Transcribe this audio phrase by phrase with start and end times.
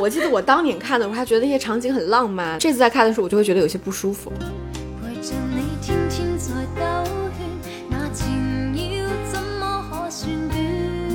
[0.00, 4.32] 我记得我当年看的时候还觉得那些场景很浪漫，这次再看的时候我就会觉得有些不舒服。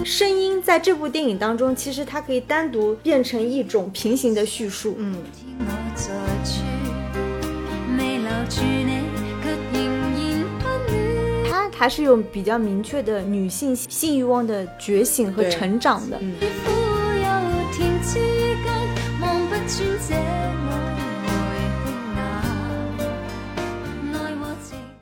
[0.06, 4.96] 声音在这部电影当中，其实它可以单独变成一种平行的叙述。
[4.98, 5.16] 嗯，
[11.78, 16.18] 它还是有比较明确的女性性欲望的觉醒和成长的。
[16.20, 16.34] 嗯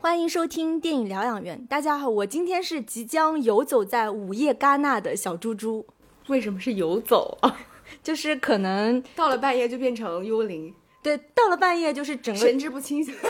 [0.02, 1.66] 欢迎收听电影疗养院。
[1.70, 5.86] 大家好，我今天是即将游走在午夜戛纳的小猪猪。
[6.28, 7.58] 为什么是游走啊？
[8.04, 13.14] 就是可能到了半夜就变成幽灵，对，到了半夜就是整个神志不清醒，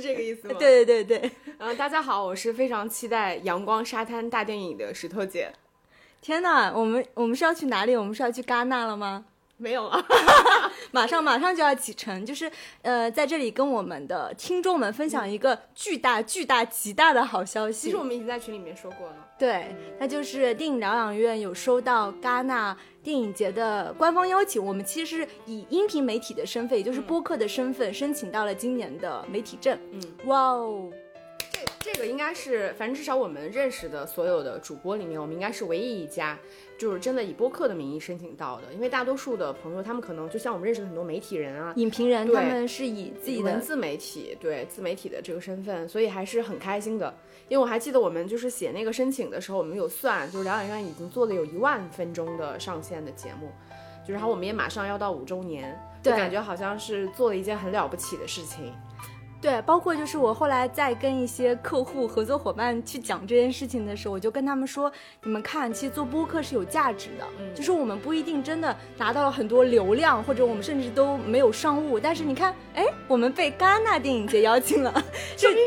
[0.00, 0.54] 是这个意思吗？
[0.58, 1.30] 对对对对。
[1.58, 5.52] 嗯，大家好，我是非常期待阳光沙滩大电影的石头姐。
[6.22, 7.94] 天哪，我们我们是要去哪里？
[7.96, 9.26] 我们是要去戛纳了吗？
[9.58, 10.02] 没有了，
[10.90, 17.88] 马上马上就要启程，就是呃，在这里跟我们的听众们分享一个巨大巨大极大的好消息。
[17.88, 29.78] 其实我们已经在群里面说过了，对，那就是电影疗养院有收到戛纳电影节的官方邀请，我们其实是以音频媒体的身份，也就是播客的身份，申请到了今年的媒体证。
[29.92, 30.92] 嗯，哇哦，
[31.50, 36.38] 这这个应该是，反正至少我们认识的所有的主播里面，我们应该是唯一一家。
[36.80, 47.14] 就是真的以播客的名义申请到的，因为大多数的朋友他们可能就像我们认识的很多媒体人啊、影评人，他们是以自己的文字媒体对自媒体的这个身份，所以还是很开心的。
[47.48, 53.50] 因为我还记得我们就是写那个申请的时候，我们有算，就是疗养院已经做了有一万分钟的上线的节目，
[54.08, 58.72] 就然后我们也马上要到五周年，就感觉好像是做了一件很了不起的事情。
[59.40, 64.92] 对，包括就是我后来在跟一些客户、合作伙伴去讲这件事情的时候，我就跟他们说
[65.24, 74.92] ：“你们看，其实做播客是有价值的，就是我们不一定真的拿到了很多流量，或者我们甚至都没有商务，但是你看，哎，我们被戛纳电影节邀请了，
[75.38, 75.58] 说明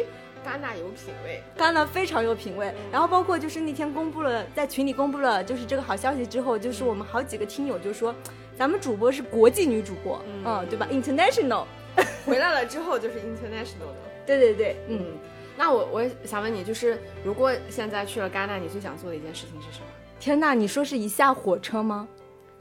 [0.45, 2.71] 戛纳有品位，戛纳非常有品位。
[2.91, 8.13] 然后包括就是那天公布了，在群里公布了就是这个好消息之后，就是我们好几个听友就说，
[8.55, 11.63] 咱们主播是国际女主播，嗯，对吧？International。”
[12.25, 13.95] 回来了之后就是 international 的，
[14.25, 15.05] 对对对，嗯，
[15.57, 19.85] 那我我想问你，就是如果现在去了戛纳，你最想做的一件事情是什么？
[20.19, 22.07] 天呐，你说是一下火车吗？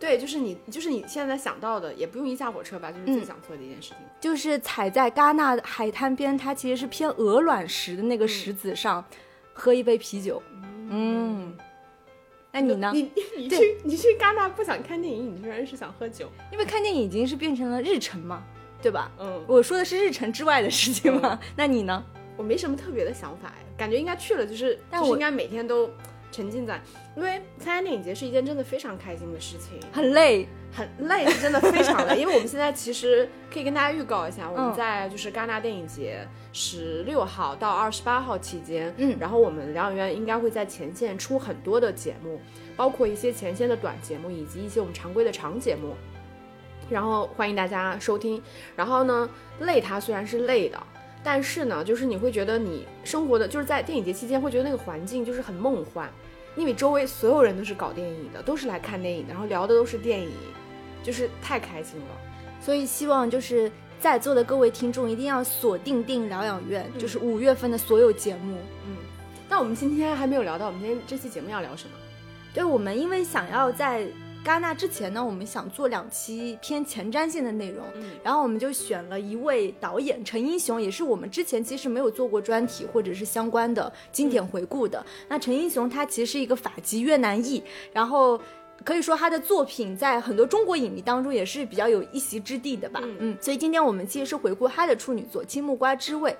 [0.00, 9.04] 对，就是你，就是你现在想到的，也不用一下火车吧，就是最想做的一件事情，就是踩在戛纳海滩边，它其实是偏鹅卵石的那个石子上，
[9.52, 10.42] 喝一杯啤酒。
[10.88, 11.56] 嗯，
[12.50, 12.90] 那你呢？
[12.92, 16.28] 你你去你去戛纳不想看电影，你居然是想喝酒？
[16.50, 18.42] 因为看电影已经是变成了日程嘛。
[18.82, 19.10] 对吧？
[19.18, 21.38] 嗯，我说的是日程之外的事情嘛。
[21.56, 22.04] 那你呢？
[22.36, 25.88] 我没什么特别的想法，感觉应该去了，就是，但我应该每天都
[26.32, 26.80] 沉浸在，
[27.14, 32.16] 因为参加电影节是一件真的非常开心的事情，很累，很累，是真的非常累。
[32.18, 42.40] 因为我们现在其实可以跟大家预告一下，我们在就是戛纳电影节十六号到二十八号期间，嗯，然后我们疗养院应该会在前线出很多的节目，
[42.76, 45.94] 包括一些前线的短节目，以及一些我们常规的长节目。
[46.90, 48.42] 然后欢迎大家收听。
[48.76, 49.28] 然后呢，
[49.60, 50.78] 累它虽然是累的，
[51.22, 56.10] 但是呢，就是你会觉得你生活的就是在电影节期间会觉得那个环境就是很梦幻，
[56.56, 60.30] 因为周围所有人都是搞电影的，都是来看电影的，然后聊的都是电影，
[61.02, 62.06] 就是太开心了。
[62.60, 68.56] 所以希望就是在座的各位听众一定要锁定电影疗养院，就是五月份的所有节目。
[68.86, 68.96] 嗯，
[69.48, 71.94] 那我们今天还没有聊到，我们今天这期节目要聊什么？
[72.54, 74.06] 对，我们因为想要在。
[74.44, 77.84] 戛纳之前呢，我们想做两期偏前瞻性的内容，
[78.22, 85.04] 然后我们就选了一位导演陈英雄，也是我们之前其实没有做过专题或者是相关的经典回顾的。
[85.28, 88.38] 那陈英雄他其实是一个法籍越南裔，然后
[88.84, 93.00] 可以说他的作品在很多中国影迷当中也是比较有一席之地的吧。
[93.20, 96.30] 嗯，所以今天我们其实是回顾他的处女作《青木瓜之味》，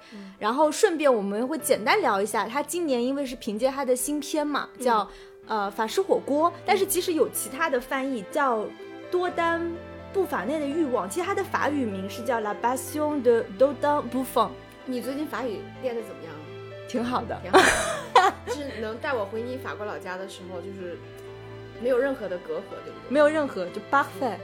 [0.41, 5.09] 然后顺便我们会简单聊一下他今年因为是凭借他的新片嘛，叫。
[5.53, 8.65] 呃，法式火锅，但是其实有其他的翻译叫
[9.11, 9.71] 多丹
[10.11, 14.49] 布法内的欲望，其实它的法语名是叫 La Passion de Dodan Buffon。
[14.87, 16.33] 你最近法语练的怎么样？
[16.89, 17.59] 挺好的，挺好
[18.47, 20.97] 的是能带我回你法国老家的时候，就是
[21.83, 23.11] 没有任何的隔阂，对不对？
[23.11, 24.39] 没有任何，就 parfait。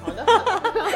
[0.00, 0.26] 好的，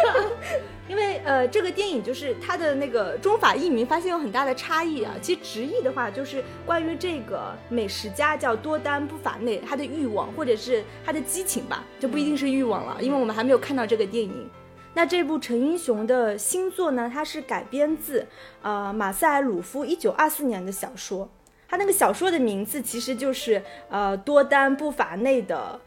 [0.89, 5.15] 因为呃，这个电影就是它的那个中法译名，发现有很大的差异啊。
[5.21, 14.49] 其实直译的话，就是关于这个美食家叫多丹布法内他的欲望，或者是他的激情吧，就不一定是欲望了，因为我们还没有看到这个电影。
[14.95, 18.27] 那这部陈英雄的新作呢，它是改编自
[18.63, 21.29] 呃马塞尔鲁夫一九二四年的小说。
[21.71, 25.79] 他那个小说的名字其实就是呃多丹布法内的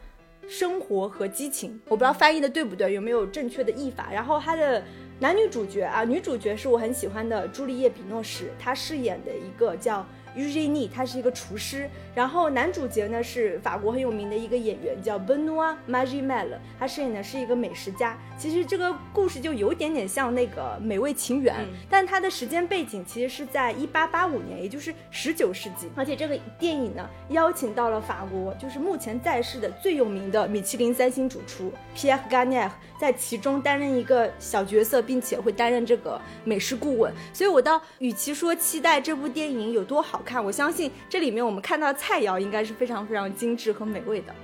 [0.48, 4.08] 生活和激情，我不知道翻译的对不对，有没有正确的译法。
[4.12, 4.82] 然后它的
[5.18, 10.06] 男女主角啊，女主角是我很喜欢的朱丽叶比诺什，她饰演的一个叫。
[10.34, 18.18] U g e n i 他是一个厨师，然后男主角呢是法国很有名的一个演员，叫 Benoit Magimel，他饰演的是一个美食家。
[18.38, 21.54] 其实这个故事就有点点像那个《美味情缘》，
[21.88, 25.88] 但它的时间背景其实是在1885年，也就是19世纪。
[25.94, 37.12] 而且这个电影呢邀请到了法国就是目前在世的最有名的米其林三星主厨 Pierre Garnier，在其中担任一个小角色，并且会担任这个美食顾问。
[37.32, 40.21] 所以我倒与其说期待这部电影有多好。
[40.22, 44.34] 看，我相信这里面我们看到的菜肴应该是非常非常精致和美味的。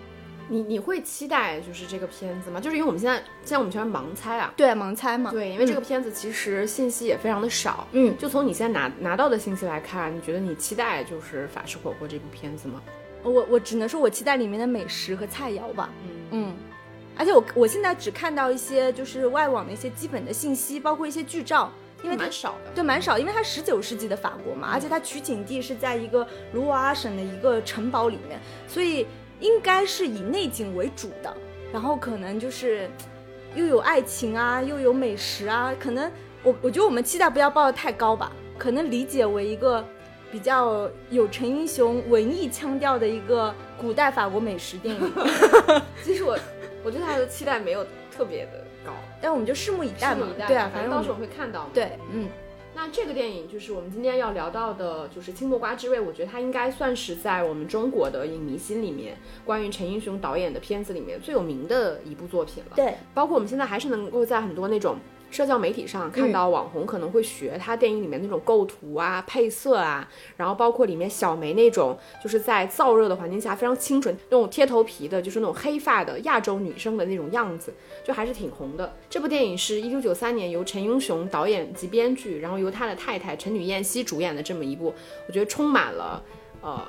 [0.50, 2.58] 你你会期待就是这个片子吗？
[2.58, 4.50] 就是因为我们现在现在我们全是盲猜啊。
[4.56, 5.30] 对，盲猜嘛。
[5.30, 7.86] 对，因为这个片子其实信息也非常的少。
[7.92, 12.82] 嗯，就从你现在拿拿到的信息来看，你觉得你期待就是法式火锅这部片子吗？
[13.22, 15.90] 我我只能说我期待里面的美食和菜肴吧。
[16.02, 16.56] 嗯嗯，
[17.14, 21.70] 而且我我现在只看到一些就是外网的一些基本的信息，包括一些剧照。
[22.02, 29.06] 因为蛮少的，对，蛮少，因为它十九世纪的法国嘛，而且它取景地是在一个卢瓦尔省的一个城堡里面，所以
[29.40, 31.36] 应该是以内景为主的。
[31.72, 32.88] 然后可能就是
[33.54, 36.10] 又有爱情啊，又有美食啊，可能
[36.42, 39.84] 我我觉得我们期待不要抱得太高吧，可能理解为一个
[40.30, 45.12] 比较有陈英雄文艺腔调的一个古代法国美食电影。
[46.02, 46.38] 其实我
[46.82, 47.84] 我对它的期待没有
[48.16, 48.57] 特别的。
[49.20, 51.68] 但我们就拭目以待嘛，对啊，反正到时候会看到。
[51.74, 52.28] 对，嗯，
[52.74, 62.72] 那这个电影就是我们今天要聊到的，就是《青木瓜之味》，我觉得它应该算是在我们中国的影迷心里面，关于陈英雄导演的片子里面最有名的一部作品了。
[62.76, 64.96] 对，包括我们现在还是能够在很多那种。
[65.30, 77.72] 社交媒体上看到网红可能会学他电影里面那种构图啊、配色啊，然后包括里面小梅那种就是在燥热的环境下非常清纯、那种贴头皮的，就是那种黑发的亚洲女生的那种样子，
[78.04, 78.92] 就还是挺红的。
[79.10, 84.94] 这部电影是一九九三年由陈英雄导演及编剧，然后由他的太太陈女燕西主演的这么一部，
[85.26, 86.22] 我觉得充满了
[86.62, 86.86] 呃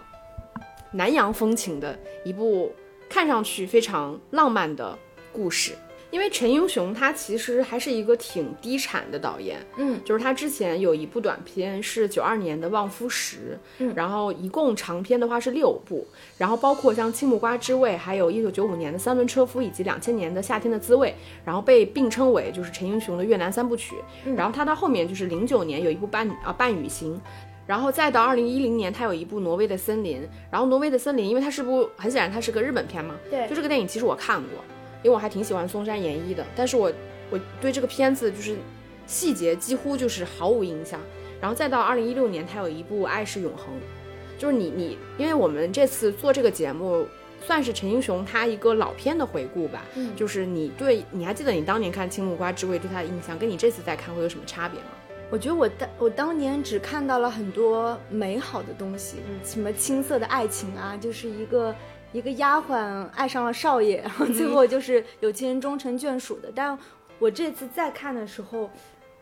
[0.93, 2.73] 南洋风情的一部
[3.09, 4.97] 看上去非常浪漫的
[5.33, 5.73] 故事。
[6.11, 13.37] 因为陈英雄他其实还是一个挺低产的导演，嗯，就是他之前有一部短片是九二年的《望夫石》，
[13.77, 16.07] 嗯，然后一共长片的话是六部，
[16.37, 21.09] 然后包括像《青木瓜之味》，还有一九九五年的《三轮车夫》，以及两千年的《夏天的滋味》，
[21.45, 23.95] 然后被并称为就是陈英雄的越南三部曲。
[24.25, 24.35] 嗯。
[24.35, 27.21] 然后他到后面就是零九年有一部半啊半雨行，
[27.67, 34.63] 然后再到二零一零年他有一部《挪威的森林》，然后《挪威的森林》因为它是部很显然它是个日本片嘛，对，就这个电影其实我看过。
[35.01, 36.91] 因为我还挺喜欢松山研一的，但是我
[37.29, 38.57] 我对这个片子就是
[39.07, 40.99] 细节几乎就是毫无印象。
[41.41, 43.67] 然后再到二零一六年，他有一部《爱是永恒》，
[44.37, 47.07] 就是你你，因为我们这次做这个节目，
[47.41, 49.85] 算是陈英雄他一个老片的回顾吧。
[49.95, 54.87] 嗯，就是你对你还记得你当年看《青木瓜之味》对他的印象，跟你这次再看会有什么差别吗？
[55.29, 61.73] 我觉得我当我当年只看到了很多美好的东西，嗯，什么青涩的爱情啊，就是一个。
[62.11, 66.51] 一个丫鬟爱上了少爷，然后 最后就是有情人终成眷属的。
[66.53, 66.77] 但
[67.19, 68.69] 我这次再看的时候，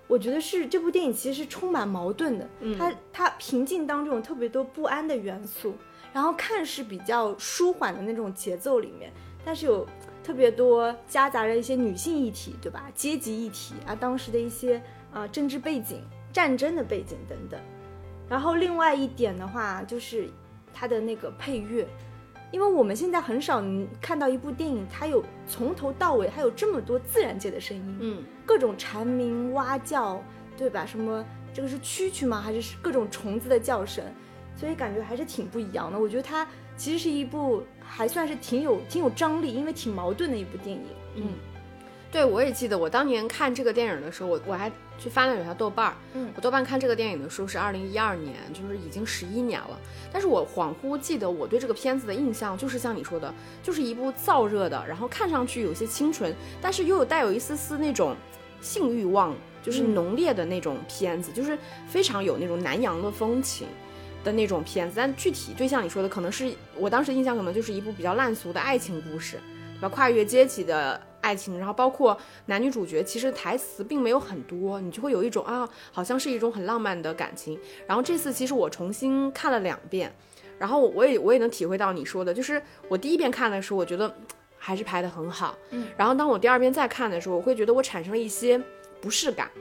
[0.08, 2.48] 我觉得是这部电影其实是充满矛盾的。
[2.78, 5.76] 它它平静当中有特别多不安的元素，
[6.14, 9.12] 然后看似比较舒缓的那种节奏里面，
[9.44, 9.86] 但是有
[10.24, 12.90] 特别多夹杂着一些女性议题，对吧？
[12.96, 16.02] 阶级议题啊，当时的一些啊政治背景、
[16.32, 17.60] 战争的背景等等。
[18.30, 20.30] 然后另外一点的话，就是
[20.74, 21.86] 它的那个配乐。
[22.52, 30.22] 因为我们现在很少能看到一部电影，它有从头到尾还有这么多自然界的声音，嗯，各种蝉鸣、蛙叫，
[30.58, 30.86] 对吧？
[30.86, 32.40] 什么这个是蛐蛐吗？
[32.42, 34.04] 还是各种虫子的叫声？
[34.56, 36.00] 所以感觉还是挺不一样的。
[36.00, 40.84] 我觉得它其实是一部还算是挺有挺有张力，因为挺矛盾的一部电影，
[41.16, 41.24] 嗯。
[42.10, 45.94] 对，我也记得我当年看这个电影的时候，我我还去翻了一下豆瓣儿。
[46.14, 49.78] 嗯，我豆瓣看这个电影的时候是二零一二年，就是已经十一年了。
[50.12, 58.16] 但是我恍惚记得我对这个片子的印象就是像你说的，就是一部燥热的，然后看上去有些清纯，但是又有带有一丝丝那种
[58.62, 61.60] 性欲望，就是浓烈的那种片子，就是
[61.90, 63.68] 非常有那种南洋的风情
[64.24, 64.94] 的那种片子。
[64.96, 69.38] 但具体就像你说的，可能是我当时印象可能就是一部比较烂俗的爱情故事，
[69.76, 69.90] 对吧？
[69.90, 71.00] 跨越阶级的。
[71.28, 77.60] 爱情，然后包括男女主角，其实台词并没有很多，你就会有一种啊，好像是一种很浪漫的感情。
[77.86, 80.10] 然后这次其实我重新看了两遍，
[80.58, 84.16] 然后我也我也能体会到你说的，就是我第一遍看的时候，我觉得
[84.58, 85.90] 还是拍的很好，嗯。
[85.98, 88.58] 然后当我第二遍再看的时候，我会觉得我产生了一些
[89.02, 89.52] 不适感，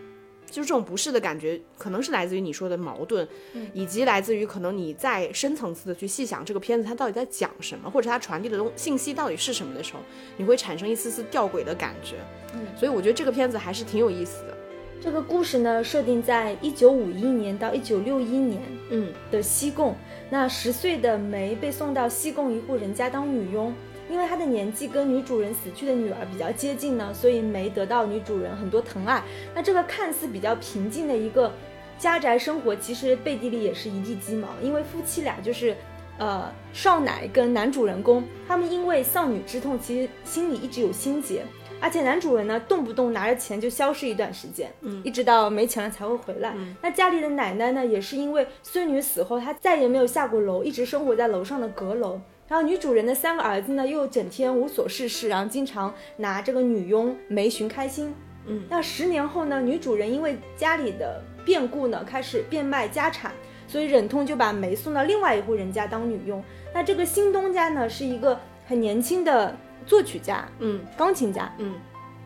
[0.51, 3.27] 就是这种不适的感觉，可能是来自于你说的矛盾，
[3.75, 10.01] 以及来自于可能你在深层次的去细想这个片子它到底在讲什么，或者它传递的东信息到底是什么的时候，
[10.37, 12.17] 你会产生一丝丝吊诡的感觉。
[12.55, 14.57] 嗯，所以我觉得这个片子还是挺有意思的。
[15.01, 19.95] 这个故事呢，设定在一九五一年到一九六一年，嗯的西贡。
[20.31, 23.75] 那十岁的梅被送到西贡一户人家当女佣。
[24.09, 29.23] 因为他的年纪跟女主人死去的女儿比较接近呢，所以没得到女主人很多疼爱。
[29.55, 31.53] 那这个看似比较平静的一个
[31.99, 34.49] 家宅生活，其实背地里也是一地鸡毛。
[34.63, 35.77] 因为夫妻俩就是，
[36.19, 41.43] 呃，少奶跟男主人公，他们因为丧女之痛，其实心里一直有心结。
[41.79, 46.55] 而且男主人呢，动不动拿着钱就消失一段时间，嗯，一直到没钱了才会回来。
[46.81, 52.19] 那家里的奶奶呢，也是因为孙女死后，她再也没有下过楼，一直生活在楼上的阁楼。
[52.49, 58.15] 然后女主人的三个儿子呢，又整天无所事事，然后经常拿这个女佣梅寻开心。
[58.47, 63.33] 嗯，那十年后呢，女主人因为家里的变故呢，开始变卖家产，
[63.67, 66.41] 所以忍痛就把梅送到另外一户人家当女佣。
[66.73, 71.75] 那这个新东家呢，是一个很年轻的作曲家，嗯，钢琴家，嗯，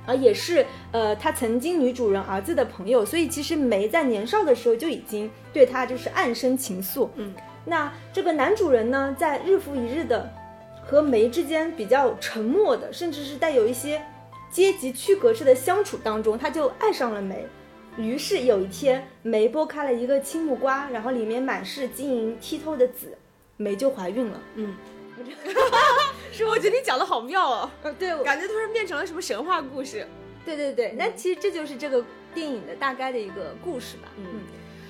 [0.05, 7.33] 啊，也是呃，他曾经女主人儿子的朋友，所以其实梅在年少的时候就已经对他就是暗生情愫，嗯。
[7.65, 10.33] 那这个男主人呢，在日复一日的
[10.83, 14.03] 和梅之间比较沉默的，甚至是带有一些
[14.51, 17.47] 阶级区隔式的相处当中，他就爱上了梅。
[17.97, 23.17] 于是有一天，梅剥开了一个青木瓜，然后里面满是晶莹剔透的籽，
[23.57, 24.41] 梅就怀孕了。
[24.55, 24.75] 嗯，
[26.33, 27.71] 是我觉得你讲的好妙哦。
[27.85, 30.07] 嗯，对，感觉突然变成了什么神话故事。
[30.45, 32.03] 对对对，那其实这就是这个
[32.33, 34.09] 电影的大概的一个故事吧。
[34.17, 34.25] 嗯，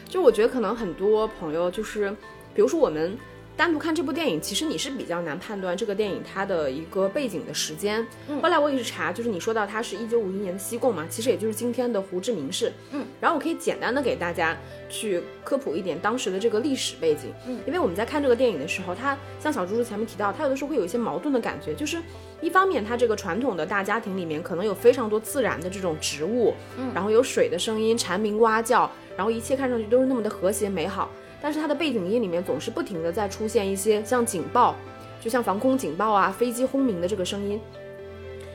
[0.09, 2.15] 就我觉得可能很多朋友就是。
[2.61, 3.17] 比如说，我们
[3.57, 8.07] 单独看这部电影，其实你是比较难判断这个电影它的一个背景的时间。
[8.43, 12.71] 后来我也是查，就是你说到它是一九五一年的西贡嘛，其实也就是今天的胡志明市。
[12.93, 14.55] 嗯，然后我可以简单的给大家
[14.91, 17.33] 去科普一点当时的这个历史背景。
[17.47, 21.97] 嗯，因为我们在看这个电影的时候，它像小猪猪前面提到，它有的时候会有一些矛盾的感觉，就是
[22.43, 31.11] 一方面它这个传统的大家庭里面可能有非常多自然的这种植物，嗯，然后有水的声音，蝉鸣蛙叫，然后一切看上去都是那么的和谐美好。
[31.41, 34.77] 但是它的背景音里面总是不停的在出现一些像警报，
[35.21, 37.61] 就像防空警报啊、飞机轰鸣的这个声音。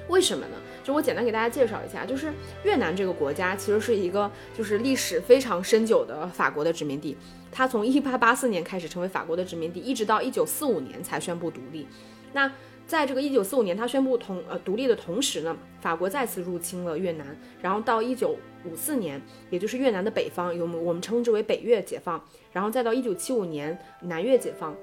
[0.07, 0.55] 为什么呢？
[0.83, 2.31] 就我简单给大家介绍一下，就是
[2.63, 7.17] 越南这个国家其实是一个就是历史非常深久的法国的殖民地。
[7.51, 11.87] 它从一八八四年开始成为法国的殖民地，一直到一九四五年才宣布独立。
[12.33, 12.51] 那
[12.85, 17.25] 在这个一九四五年它宣布同呃独立的同时呢，法国再次入侵了越南，
[17.63, 22.23] 然后到一九五四年，也就是越南的北方，有我们称之为北越解放。
[22.55, 24.73] 然后再到一九七五年南越解放，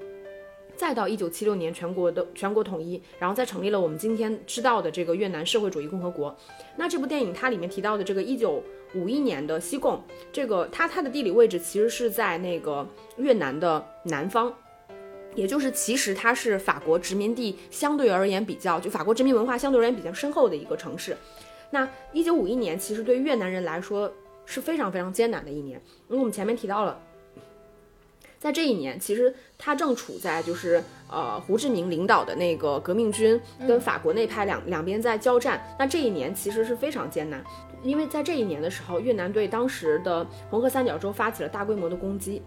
[0.75, 6.37] 再到一九七六年全国的全国统一，然后再成立了我们今天知道的这个越南社会主义共和国。
[6.77, 8.61] 那这部电影它里面提到的这个一九
[8.93, 9.99] 五一年的西贡，
[10.31, 12.87] 这个它它的地理位置其实是在那个
[13.17, 14.53] 越南的南方，
[15.33, 21.17] 也就是其实它是法国殖民地相对而言比较就法国殖民文化相对而言比较深厚的一个城市。
[21.71, 24.13] 那一九五一年其实对越南人来说
[24.45, 27.01] 是非常非常艰难的一年，因为我们前面提到了。
[28.43, 35.65] 在这一年，其实他正处在就是呃胡志明领导的那个革命军跟法国内派两两边在交战。
[35.79, 37.41] 那这一年其实是非常艰难，
[37.83, 42.41] 因为在这一年的时候，越南对当时的红河三角洲发起了大规模的攻击。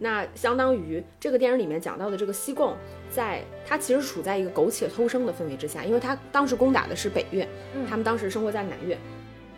[0.00, 2.76] 那相当于这个电影里面讲到的这个西贡，
[3.08, 7.48] 在它其实处在一个苟且偷生的氛围之下，因为它当时攻打的是北越，
[7.88, 8.98] 他们当时生活在南越。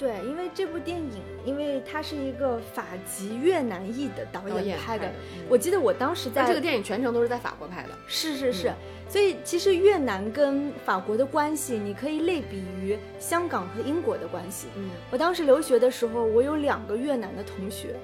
[0.00, 5.12] 对，因为这部电影，因为它是一个法籍越南裔的导演拍的，
[5.47, 8.73] 我记得我当时在这个电影全程都是在法国拍的，是是是，
[9.11, 14.69] 所以其实越南跟法国的关系，你可以类比于香港和英国的关系。
[14.75, 17.95] 嗯，我当时留学的时候，我有两个越南的同学，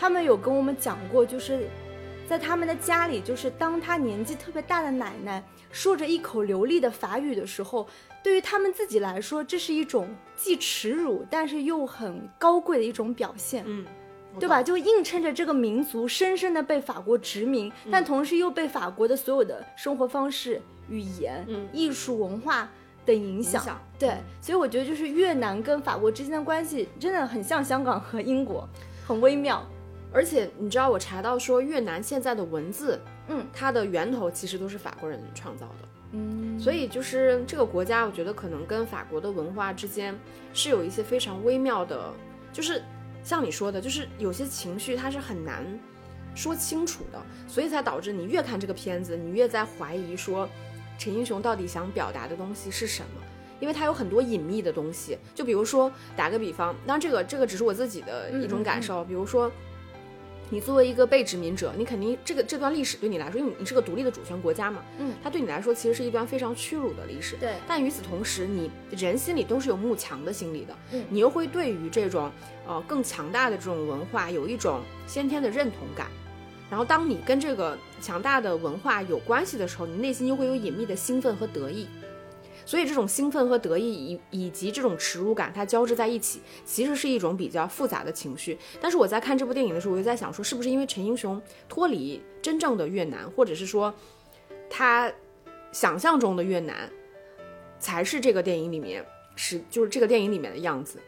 [0.00, 1.68] 他们有跟我们讲过，就是
[2.26, 7.88] 在他们的家里，就是当他年纪特别大的奶奶说着一口流利的法语的时候。
[8.24, 13.84] 对于他们自己来说，这是一种既耻辱，但是又很高贵的一种表现，嗯，
[14.38, 14.62] 对吧？
[14.62, 22.70] 就映衬着这个民族深深的被法国殖民，但同时又被法国的所有的生活方式、语言、艺术、文化
[23.04, 23.76] 的影响。
[23.98, 28.68] 对，所以我觉得就是越南跟法国之间的关系真的很像香港和英国，
[29.04, 29.68] 很微妙。
[30.12, 35.88] 而且你知道，我查到说越南现在的文字，嗯，它的源头其实都是法国人创造的。
[36.12, 40.18] 嗯，所以就是这个国家，我觉得可能跟法国的文化之间
[40.52, 42.12] 是有一些非常微妙的，
[42.52, 42.82] 就是
[43.24, 45.64] 像你说的，就是有些情绪它是很难
[46.34, 50.48] 说清楚的，所以才导致你越看这个片子，你越在怀疑说
[50.98, 53.22] 陈英雄到底想表达的东西是什么。
[53.60, 55.16] 因为它有很多隐秘的东西。
[55.36, 59.04] 就比如说，打个比方，当然这个这个只是我自己的一种感受。
[59.04, 59.48] 比如说，
[60.52, 67.36] 你作为一个被殖民者，你肯定这个这段历史对你来说，因为你是个独立的主权国家嘛，嗯，它对你来说其实是一段非常屈辱的历史。
[67.36, 67.54] 对。
[67.66, 72.30] 但与此同时，你人心里都是有慕强的心理的，嗯，你又会对于这种
[72.66, 76.08] 呃更强大的这种文化有一种先天的认同感。
[76.68, 81.88] 然后，当你跟这个强大的文化有关系的时候，你内心又会有隐秘的兴奋和得意。
[82.72, 88.56] 所以，这种兴奋和得意以以及这种耻辱感，它交织在一起，其实是一种比较复杂的情绪。
[88.80, 91.38] 但是我在看这部电影的时候，我就在想，说是不是因为陈英雄
[91.68, 93.92] 脱离真正的越南，或者是说
[94.70, 95.12] 他
[95.70, 96.90] 想象中的越南，
[97.78, 99.04] 才是这个电影里面
[99.36, 100.98] 是就是这个电影里面的样子？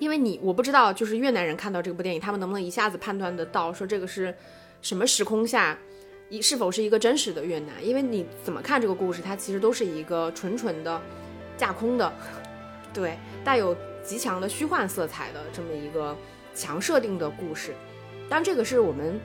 [0.00, 4.34] 因为你我不知道，就是越南人看到这部电影，他们能不能一下子判断得到，说这个是。
[4.82, 5.78] 什么时空下，
[6.30, 7.84] 一是否是一个真实的越南？
[7.84, 11.02] 因为你怎么看这个故事，它其实都是一个纯纯的
[11.56, 12.10] 架空的，
[12.94, 16.16] 对，带有极强的虚幻色彩的这么一个
[16.54, 17.74] 强设定的故事。
[18.28, 19.20] 当然，这个是我们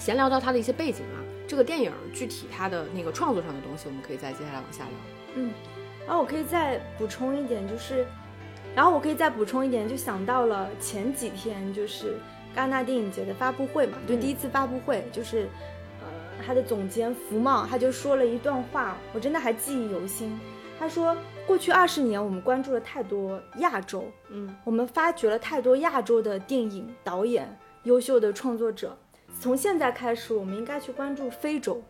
[0.00, 1.22] 闲聊到它的一些背景啊。
[1.46, 4.92] 这个电影具体它的那个创作上的东西，我们可以再接下来往下聊。
[5.36, 5.52] 嗯，
[6.04, 8.04] 然后我可以再补充一点，就是，
[8.74, 12.16] 然后我可以再补充一点，就想到了前几天就是。
[12.56, 15.75] 戛纳电影节的发布会嘛，就第一次发布会，就是，呃，
[16.44, 20.38] 他的总监福茂他就说了一段话，我真的还记忆犹新。
[20.78, 21.16] 他说，
[21.46, 28.96] 过去二十年我们关注了太多亚洲，嗯，我们发掘了太多亚洲的电影导演、优秀的创作者。
[29.40, 31.82] 从现在开始，我们应该去关注非洲。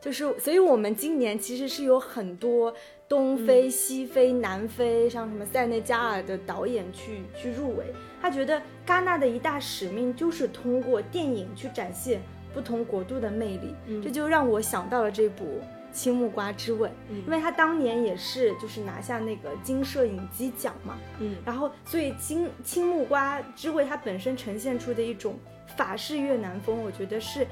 [0.00, 2.72] 就是，所以我们今年其实是有很多
[3.06, 7.84] 东非、西非、南非，像什么塞内加尔的导演去去入围。
[8.22, 12.22] 他觉得戛纳的一大使命就是通过电影去展现
[12.54, 13.74] 不同国度的魅力。
[14.02, 15.44] 这就让我想到了这部
[15.92, 16.90] 《青木瓜之吻》，
[17.26, 20.98] 因为他当年也是就是拿下那个金摄影机奖嘛。
[21.18, 25.38] 嗯，然后所以《青青木瓜之吻》它本身呈现出的一种
[25.76, 27.46] 法式越南风，我觉得是。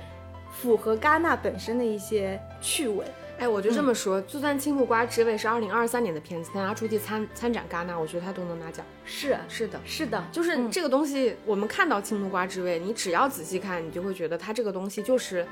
[0.50, 3.05] 符合戛纳本身的一些趣味，
[3.38, 8.84] 哎，我就这么说，就算《青木瓜之味》是二零二三年的片子，他出去参参展戛纳，我觉得他都能拿奖。
[9.04, 15.47] 是是的，是的，就是这个东西，我们看到《青木瓜之味》，你只要仔细看，你就会觉得它这个东西就是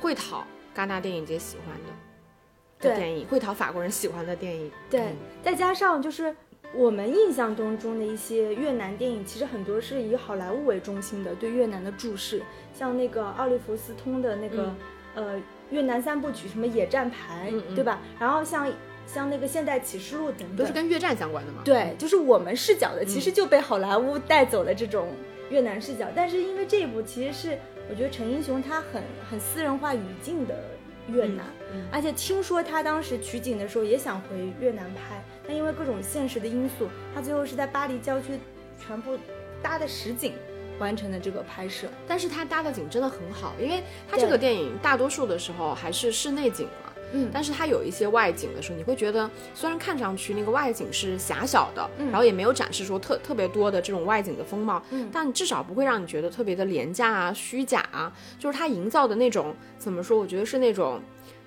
[0.00, 1.76] 会讨戛纳电影节喜欢
[2.80, 4.70] 的电影，会讨法国人喜欢的电影。
[4.90, 6.34] 对，再加上就是。
[6.74, 12.42] 我们印象当中的一些越南电影，其实很多是以好莱坞为中心的对越南的注视，
[12.74, 14.74] 像那个奥利弗斯通的那个
[15.14, 18.00] 呃越南三部曲，什么野战排，对吧？
[18.18, 18.70] 然后像
[19.06, 21.62] 像那个现代启示录等等，都是跟越战相关的嘛。
[21.64, 25.08] 对，就是我们视角的，其实就被好莱坞带走了这种
[25.50, 26.06] 越南视角。
[26.14, 30.54] 但是因为这一部其实是我觉得陈英雄他很很私人化语境的
[31.08, 31.44] 越南，
[31.92, 35.22] 而且听说他当时取景的时候也想回越南拍。
[35.46, 38.38] 但因为各种现实的因素，他最后是在巴黎郊区
[38.84, 39.16] 全部
[39.62, 40.32] 搭的实景
[40.78, 41.86] 完成的这个拍摄。
[42.06, 46.92] 但是它搭的景真的很好，因为它这个电影大多数的时候还是室内景嘛。
[47.12, 47.30] 嗯。
[47.32, 58.12] 但是它有一些外景的时候，你会觉得虽然看上去那个外景是狭小的，然后也没有展示说特特别多的这种外景的风貌，嗯，但至少不会让你觉得特别的廉价啊、虚假啊。
[58.38, 60.18] 就是它营造的那种怎么说？
[60.18, 61.00] 我觉得是那种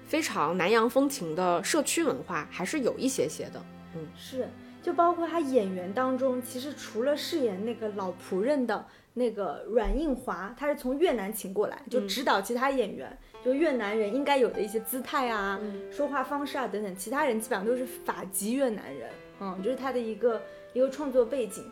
[0.06, 3.62] 非常南洋风情的社区文化，还是有一些些的。
[3.96, 4.48] 嗯，是，
[4.82, 8.86] 就包括他演员当中，其实除了饰演那个老仆人的
[9.20, 13.12] 那个阮应华，他是从越南请过来，就指导其他演员，
[13.44, 15.60] 就越南人应该有的一些姿态啊、
[15.92, 19.10] 说话方式啊等等，其他人基本上都是法籍越南人，
[19.42, 21.70] 嗯，就是他的一个一个创作背景。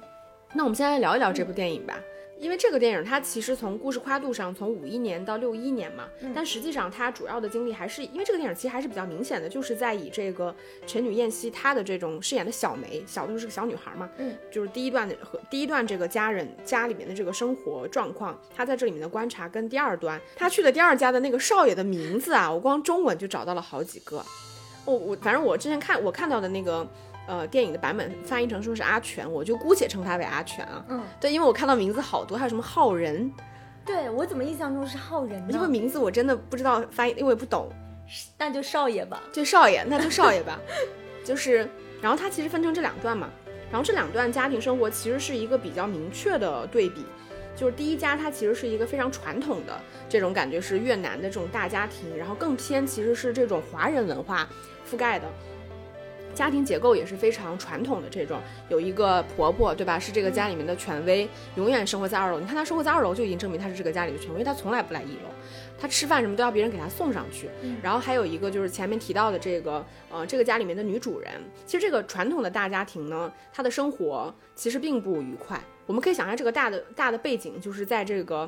[0.54, 1.98] 那我们先来聊一聊这部电影吧。
[2.40, 24.24] 因为这个电影，它其实从故事跨度上，从五一年到六一年嘛，但实际上它主要的经历还是因为这个电影其实还是比较明显的，就是在以这个陈女燕西她的这种饰演的小梅，小的时候是个小女孩嘛，嗯，就是第一段的和第一段这个家人家里面的这个生活状况，她在这里面的观察，跟第二段她去的第二家的那个少爷的名字啊，我光中文就找到了好几个，
[24.86, 26.88] 我我反正我之前看我看到的那个。
[27.28, 30.84] 呃，电影的版本翻译成说是阿全，我就姑且称他为阿全啊。
[30.88, 33.32] 嗯，对，因为我看到名字好多，还有什么浩仁。
[33.86, 35.46] 对我怎么印象中是浩仁？
[35.52, 37.70] 因为名字我真的不知道翻译，因为我不懂。
[38.38, 39.22] 那就少爷吧。
[39.32, 40.60] 就少爷，那就少爷吧。
[41.24, 41.70] 就是，
[42.02, 43.30] 然后它其实分成这两段嘛。
[43.70, 47.06] 然后这两段家庭生活其实是一个比较明确的对比。
[47.56, 54.48] 就是第一家，它其实是一个非常传统的这种感觉，是越南的这种大家庭，然后更偏其实是这种华人文化
[54.90, 55.28] 覆盖的。
[56.38, 59.98] 家庭结构也是非常传统的这种，有一个婆婆，对吧？
[59.98, 62.40] 是这个家里面的权威，永远生活在二楼。
[62.40, 65.32] 你看她生活在二楼，就已经证明她是这个家里的权威，她从来不来一楼。
[65.80, 67.50] 她吃饭什么都要别人给她送上去。
[67.82, 71.32] 然后还有一个就是前面提到的这个，呃，这个家里面的女主人，
[71.66, 75.60] 其实这个传统的大家庭呢，她的生活其实并不愉快。
[75.88, 78.48] 我们可以想象这个大的大的背景，就是在这个，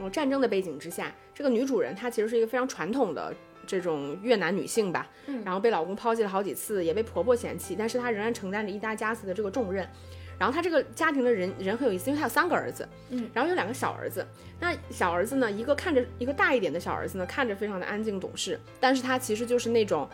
[0.00, 3.34] 呃，战争的背景之下，这个女主人她其实是一个非常传统的。
[3.66, 5.08] 这种越南女性吧，
[5.44, 9.88] 然后被老公抛弃了好几次，也被婆婆嫌弃，但是她仍然承担着一大家子的这个重任。
[10.36, 14.26] 然后她这个家庭的人人很有意思，因为她有三个儿子，嗯，然后有两个小儿子。
[14.58, 20.08] 那小儿子呢，一个看着一个大一点的小儿子呢，看着非常的安静懂事，但是他其实就是那种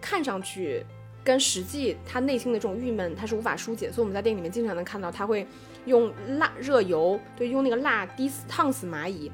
[0.00, 0.82] 看上去
[1.22, 3.92] 跟实际他内心的这种郁闷，他是无法疏解。
[3.92, 5.46] 所以我们在电影里面经常能看到他会
[5.84, 9.30] 用蜡热油，对，用那个蜡滴死烫死蚂蚁。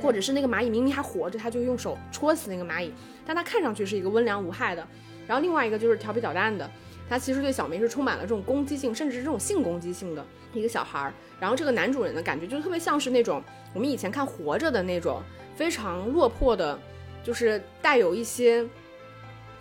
[0.00, 2.92] 或者是那个蚂蚁明明还活着，他就用手戳死那个蚂蚁，
[3.26, 4.86] 但他看上去是一个温良无害的。
[5.26, 6.68] 然后另外一个就是调皮捣蛋的，
[7.08, 11.12] 他其实对小梅是充满了这种攻击性，甚至是这种性攻击性的一个小孩儿。
[11.38, 15.22] 然后这个男主人的感觉就特别像是那种我们以前看《活着》的那种
[15.54, 16.78] 非常落魄的，
[17.22, 18.66] 就是带有一些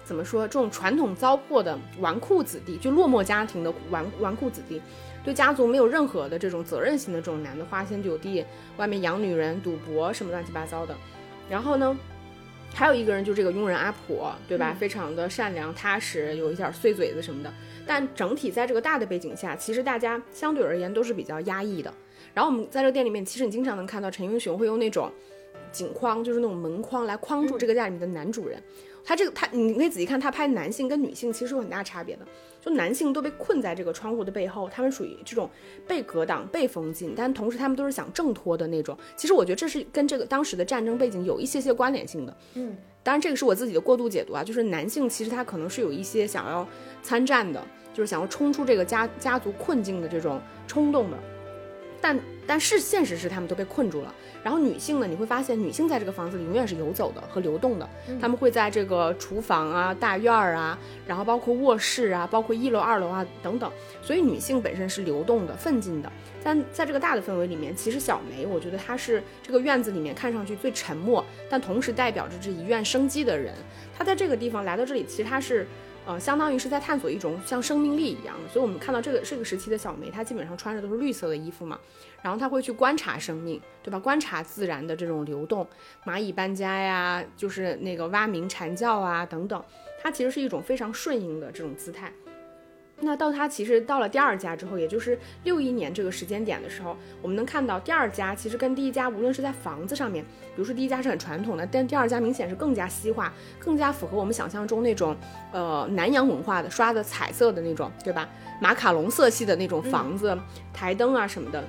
[0.03, 4.81] 怎么说这种传统糟粕的纨绔子弟，就落寞家庭的纨纨绔子弟。
[5.23, 8.43] 对家族没有任何的这种责任心的这种男的，花天酒地，
[8.77, 10.95] 外面养女人、赌博什么乱七八糟的。
[11.49, 11.97] 然后呢，
[12.73, 14.75] 还有一个人就是这个佣人阿婆，对吧？
[14.79, 17.53] 非常的善良踏实，有一点碎嘴子什么的。
[17.85, 21.93] 但整体在这个大的背景下，其实大家相对而言都是比较压抑的。
[22.33, 25.11] 然后我们在这个店里面，其实你经常能看到陈英雄会用那种
[25.71, 28.61] 景框，就是那种门框来框住这个家里面的男主人。
[29.09, 32.21] 他这个他，你可以仔细看他拍男性跟女性其实有很大差别的。
[32.61, 35.49] 就男性都被困在这个窗户的背后，他们属于这种
[35.87, 38.95] 被隔挡、被封禁，但同时他们都是想挣脱的那种。
[39.15, 42.37] 其实我觉得这是跟这个当时的战争背景有一些些关联性的。
[42.53, 46.67] 嗯，当然这个是我自己的过度解读啊，就是男性其实他可能是有一些想要
[47.01, 51.17] 参战的，就是想要冲出这个家家族困境的这种冲动的，
[52.01, 52.19] 但。
[52.49, 54.11] 但是现实是他们都被困住了。
[54.41, 57.87] 然后女性呢，你会发现女性在这个房子里永远是游走的和流动的。
[58.19, 63.71] 他们会在这个厨房啊、大院儿啊，然后包括卧室啊、包括一楼、二楼啊等等。
[64.01, 66.11] 所以女性本身是流动的、奋进的。
[66.43, 73.53] 但在这个大的氛围里面，其实小梅，我觉得她是这个院子里面看上去最沉默，但同时代表着这一院生机的人。
[73.95, 75.67] 她在这个地方来到这里，其实她是。
[76.05, 81.79] 呃，相当于是在探索一种像生命力一样，所以我们看到这个这个时期的小梅，她基本上穿着都是绿色的衣服嘛，
[82.23, 83.99] 然后她会去观察生命，对吧？
[83.99, 85.67] 观察自然的这种流动，
[86.03, 89.63] 蚂蚁搬家呀，就是那个蛙鸣蝉叫啊等等，
[90.01, 92.11] 它其实是一种非常顺应的这种姿态。
[93.01, 105.15] 那到他其实到了第二家之后，也就是六一年这个时间点的时候，我们能看到第二家其实跟第一家无论是在房子上面，比如说第一家是很传统的，但第二家明显是更加西化，更加符合我们想象中那种
[105.51, 108.27] 呃南洋文化的刷的彩色的那种，对吧？
[108.61, 110.37] 马卡龙色系的那种房子，
[110.73, 111.63] 台灯啊什么的，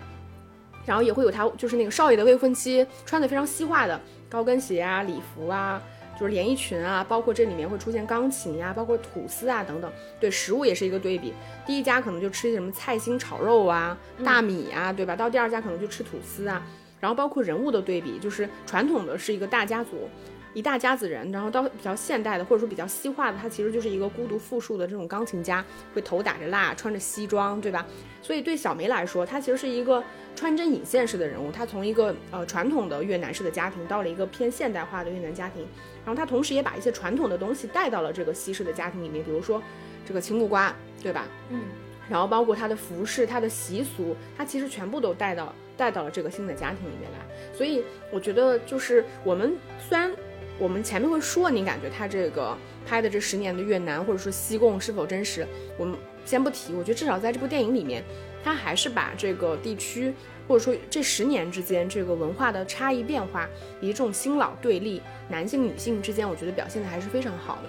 [0.84, 5.80] 然后也会有他就是那个少爷的未婚妻穿的非常西化的高跟鞋啊礼服啊。
[6.20, 9.90] 就是连衣裙啊，包括这里面会出现钢琴呀，包括吐司啊等等。
[10.20, 11.32] 对，食物也是一个对比。
[11.66, 15.16] 第一家可能就吃些什么菜心炒肉啊、大米啊，对吧？
[15.16, 16.62] 到第二家可能就吃吐司啊。
[17.00, 20.08] 然后包括人物的对比，就是传统的是一个大家族。
[20.52, 27.86] 一大家子人，然后到比较现代的，或者说比较西化的，他其实就是一个孤独富庶的这种钢琴家，会头打着蜡，穿着西装，对吧？
[28.20, 30.02] 所以对小梅来说，她其实是一个
[30.34, 31.52] 穿针引线式的人物。
[31.52, 35.68] 她从一个呃传统的越南式的家庭，到了一个偏现代化的越南家庭，然
[36.10, 39.62] 后他同时也把一些传统的东西带到了这个西式的家庭里面，比如说
[40.04, 41.26] 这个青木瓜，对吧？
[41.50, 41.60] 嗯。
[42.08, 47.54] 然后包括他的服饰、他的习俗，他其实全部都带到带到了这个新的家庭里面来。
[47.56, 50.10] 所以我觉得，就是我们虽然。
[50.58, 52.54] 我们前面会说，你感觉他这个
[52.86, 55.46] 拍的这十年的越南，或者说西贡是否真实？
[55.78, 55.96] 我们
[56.26, 56.74] 先不提。
[56.74, 58.04] 我觉得至少在这部电影里面，
[58.44, 60.12] 他还是把这个地区，
[60.50, 63.48] 或者说这十年之间这个文化的差异变化，
[63.80, 67.68] 以及这种新老对立，男性女性之间，我觉得表现的还是非常好的。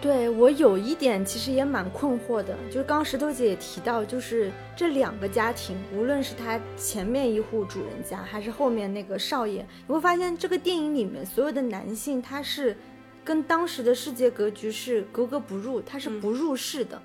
[0.00, 12.76] 对我有一点其实也蛮困惑的，就是刚刚石头姐也提到，就是这两个家庭，无论是他前面一户主人家，还是后面那个少爷，你会发现这个电影里面所有的男性，他是
[13.24, 17.00] 跟当时的世界格局是格格不入，他是不入世的，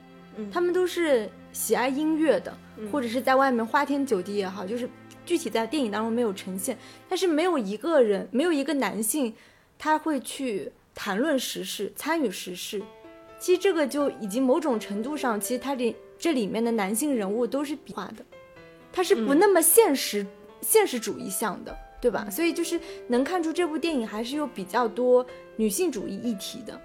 [0.52, 2.58] 他们都是喜爱音乐的，
[2.92, 4.90] 或者是在外面花天酒地也好，就是
[5.32, 9.34] 具体在电影当中没有呈现，但是没有一个人，没有一个男性，
[9.80, 10.70] 他会去。
[10.94, 12.84] 谈论时事，参与时事，
[13.40, 18.26] 其实这个就已经某种程度上，其实他里这里面的男性人物都是笔画的，
[18.92, 20.28] 他是不那么现实、
[20.60, 22.28] 现实主义向的，对吧？
[22.30, 26.80] 所以就是能看出这部电影还是有比较多女性主义议题的。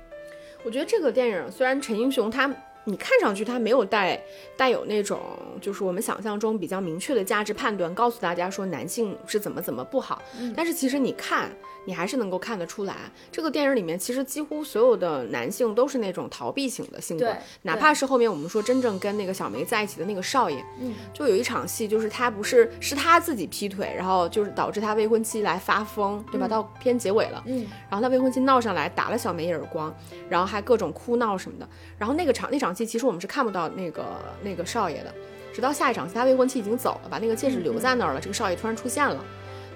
[0.64, 2.48] 我觉得这个电影虽然陈英雄他
[2.88, 4.18] 你看上去他没有带
[4.56, 5.20] 带有那种
[5.60, 10.22] 就是我们想象中比较明确的价值判断，告诉大家说男性是怎么怎么不好。
[10.56, 11.50] 但是其实你看，
[11.86, 12.94] 你还是能够看得出来，
[13.32, 26.46] 这个电影里面其实几乎所有的男性都是那种逃避型的性格对，哪怕是后面我们说真正跟那个小梅在一起的那个少爷，嗯，就有一场戏，就是他不是是他自己劈腿，然后就是导致他未婚妻来发疯，对吧？
[26.46, 29.94] 到片结尾了，嗯，然后他未婚妻闹上来打了小梅一耳光，
[30.28, 31.68] 然后还各种哭闹什么的。
[31.96, 34.04] 然后那个场那场戏其实我们是看不到那个
[34.42, 35.14] 那个少爷的，
[35.54, 39.24] 直到下一场戏他未婚妻已经走了，把那个戒指留在那儿了，这个少爷突然出现了。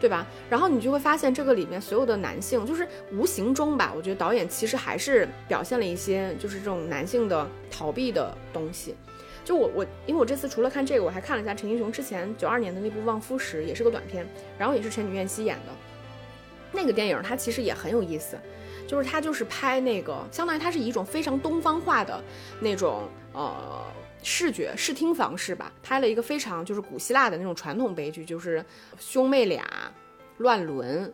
[0.01, 0.27] 对吧？
[0.49, 8.97] 然后你就会发现，这个里面所有的男性，就是无形中吧，我觉得导演其实还是表现了一些，就是这种男性的逃避的东西。
[9.45, 14.27] 就我我，因为我这次除了看这个，我还看了一下陈英雄之前九二年的那部《望夫石》，也是个短片，
[14.59, 15.73] 然后也是陈女燕熙演的。
[16.73, 18.39] 那个电影它其实也很有意思，
[18.87, 22.23] 就是它就是拍那个，相当于它是一种非常东方化的
[22.61, 23.83] 那种呃
[24.23, 28.65] 视觉视听方式吧，拍了一个非常就是古希腊的那种传统悲剧，就是
[28.99, 29.65] 兄妹俩
[30.39, 31.13] 乱伦。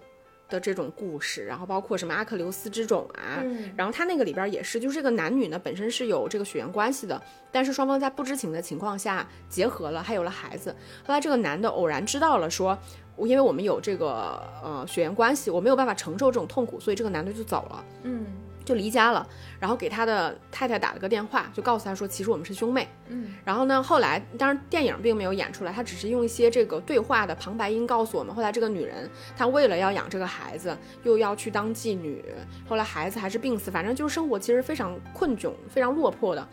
[0.49, 10.71] 的这种故事，然后包括什么阿克琉斯之种啊，嗯然后他那个里边也是，就是这个男女呢本身是有这个血缘关系的，但是双方在不知情的情况下结合了，还有了孩子。
[11.05, 12.79] 后来这个男的偶然知道了说，
[13.17, 18.25] 我因为我们有这个呃血缘关系，我没有办法承受这种痛苦，所以这个男的就走了，嗯
[18.67, 19.27] 就离家了，
[19.61, 22.87] 然后给他的太太打了个电话，就告诉他说，其实我们是兄妹。
[23.09, 32.25] 嗯然后呢，后来当然电影并没有演出来，他只是用一些这个对话的旁白音告诉我们，后来这个女人她为了要养这个孩子，又要去当妓女，
[32.69, 36.47] 后来孩子还是病死，反正就是生活其实非常困窘、非常落魄的。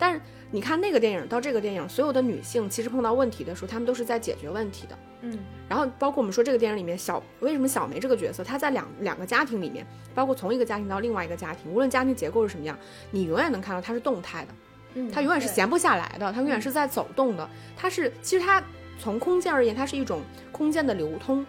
[0.00, 4.98] 但是你看那个电影到这个电影，所有的女性其实碰到问题的时候，她们都是在解决问题的。
[5.22, 12.76] 嗯然后包括我们说这个电影里面小为什么小梅这个角色，她在两两个家庭里面，包括从一个家庭到另外一个家庭，无论家庭结构是什么样，
[13.12, 14.54] 你永远能看到她是动态的。
[14.94, 17.48] 嗯，她永远是闲不下来的，她永远是在走动的。
[17.76, 18.60] 她是其实她
[18.98, 21.46] 从空间而言，它是一种空间的流通，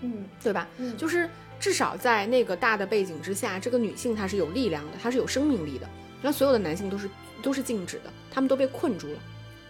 [0.00, 0.66] 嗯对吧？
[0.78, 1.28] 嗯就是
[1.60, 5.86] 至少在那个大的背景之下，这个女性她是有力量的，她是有生命力的。
[6.22, 7.10] 那所有的男性都是
[7.42, 9.18] 都是静止的，他们都被困住了，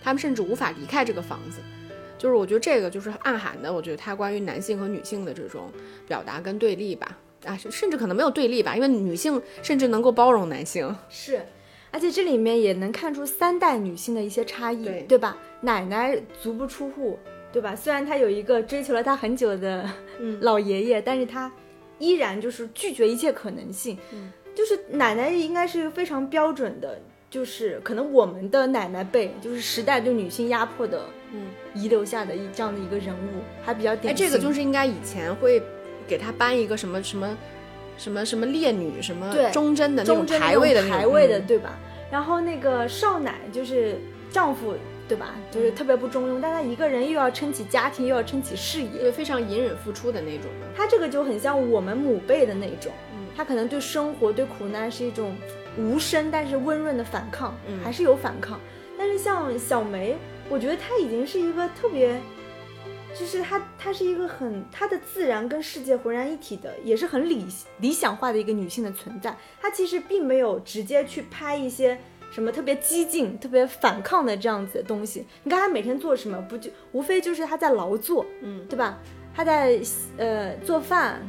[0.03, 1.59] 他们甚至无法离开这个房子。
[2.17, 5.71] 就是我觉得这个就是暗含的，我觉得它关于男性和女性的这种
[6.07, 10.93] 表达跟对立吧，啊，甚至可能没有对立吧，因为女性甚至能够包容男性。
[11.09, 11.41] 是，
[11.93, 15.37] 而且这里面也能看出三代女性的一些差异，对吧？
[15.61, 17.17] 奶奶足不出户，
[17.53, 17.77] 对吧？
[17.77, 21.51] 虽然她有一个追求了她很久的嗯老爷爷，但是她
[22.01, 23.97] 依然就是拒绝一切可能性。
[24.13, 27.01] 嗯，就是奶奶应该是一个非常标准的，
[27.31, 31.47] 就是可能我们的奶奶辈，就是时代对女性压迫的嗯。
[31.75, 34.27] 遗留下的一这样的一个人物，还比较哎，典型。
[34.27, 35.63] 哎这个就是应该以前会
[36.09, 37.39] 给她颁一个什么什么
[37.97, 41.79] 什么什么烈女什么对忠贞的那种忠贞牌位的那种排位的，嗯对吧？
[42.11, 43.97] 然后那个少奶就是
[44.31, 44.75] 丈夫，
[45.07, 45.35] 对吧？
[45.53, 50.67] 就是特别不中庸，但她一个人又要撑起家庭，又要撑起事业，对非常隐忍付出的那种的。
[50.75, 55.37] 他这个就很像我们母辈的那种，嗯他可能对生活、对苦难是一种
[55.79, 58.59] 无声但是温润的反抗，嗯还是有反抗。
[58.99, 60.17] 但是像小梅，
[60.51, 62.21] 我觉得她已经是一个特别，
[63.17, 67.47] 就是她，她是一个很她的自然跟世界浑然一体的，也是很理
[67.79, 69.37] 理想化的一个女性的存在。
[69.61, 71.97] 她其实并没有直接去拍一些
[72.33, 75.25] 什么特别激进、特别反抗的这样子的东西。
[75.45, 78.99] 你看她每天做什么，不就无非就是她在劳作，嗯对吧？
[79.33, 79.81] 她在
[80.17, 81.23] 呃做饭，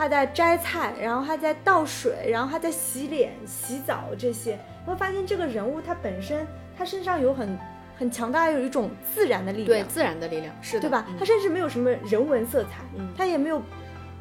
[0.00, 4.58] 她在摘菜，然后他在倒水，然后他在洗脸、洗澡这些。
[4.86, 7.58] 你会发现这个人物他本身他身上有很
[7.98, 11.04] 很强大，有一种自然的力量，对自然的力量是的，对吧？
[11.06, 13.60] 嗯他甚至没有什么人文色彩，嗯他也没有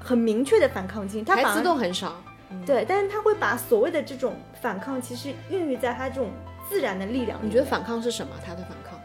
[0.02, 2.14] 很明确的反抗性，他台词反而都很少。
[2.50, 6.30] 嗯，对，但是他会把所谓的这种反抗，其实孕育在他这种
[6.68, 7.40] 自然的力量。
[7.42, 8.34] 你觉得反抗是什么？
[8.46, 9.00] 他的反抗？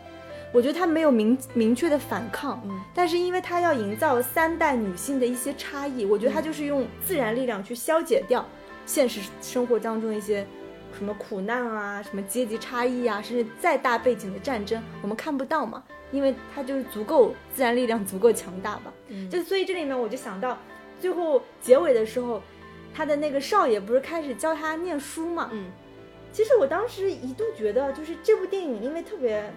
[0.55, 8.47] 我觉得他没有明明确的反抗，嗯但是因为他要营造三代女性的一些差异，我觉得他就是用自然力量去消解掉
[8.87, 10.47] 现实生活当中的一些
[10.97, 18.93] 什么苦难啊、什么阶级差异啊，甚至再大背景的战争，我们看不到嘛，因为他就是足够自然力量足够强大吧。
[19.09, 20.57] 嗯就所以这里面我就想到，
[21.01, 22.40] 最后结尾的时候，
[22.95, 25.51] 他的那个少爷不是开始教他念书嘛？
[25.53, 25.64] 嗯
[26.31, 29.53] 其实我当时一度觉得，就是这部电影因为特别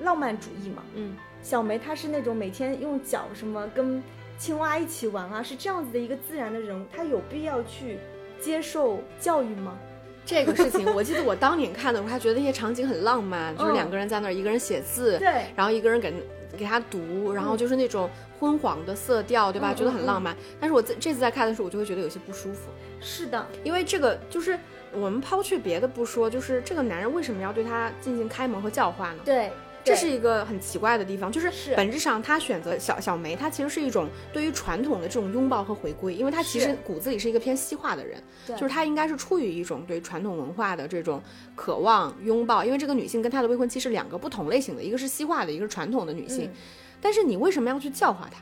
[0.00, 4.02] 浪漫主义嘛，嗯小梅她是那种每天用脚什么跟
[4.38, 7.98] 青蛙一起玩啊，是这样子的一个自然的人物，她有必要去
[8.40, 9.76] 接受教育吗？
[10.24, 16.12] 这个事情，我记得我当年看的时候，还觉得那些场景很浪漫， 就是嗯两个人在那儿，一个人写字，对，然后一个人给
[16.58, 19.72] 给他读，然后就是那种昏黄的色调，对吧？
[19.72, 20.36] 嗯觉得很浪漫。
[20.58, 22.68] 但是我这这次在看的时候，我就会觉得有些不舒服。
[23.00, 24.58] 是的，因为这个就是
[24.92, 29.20] 我们抛去别的不说，就是这个男人为什么要对她进行开蒙和教化呢？
[29.24, 29.52] 对，
[29.86, 31.74] 这是一个很奇怪的地方，就是是。
[31.76, 41.22] 本质上他选择小小梅，他其实是一种对于传统的这种拥抱和回归，因为他其实骨子里是一个偏西化的人，对就是他应该是出于一种对传统文化的这种
[41.54, 46.52] 渴望拥抱，因为这个女性跟她的未婚妻是两个不同类型的，一个是西化的，一个是传统的女性，嗯。
[47.00, 48.40] 但是你为什么要去教化她？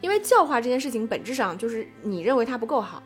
[0.00, 3.02] 因为教化这件事情本质上就是你认为她不够好，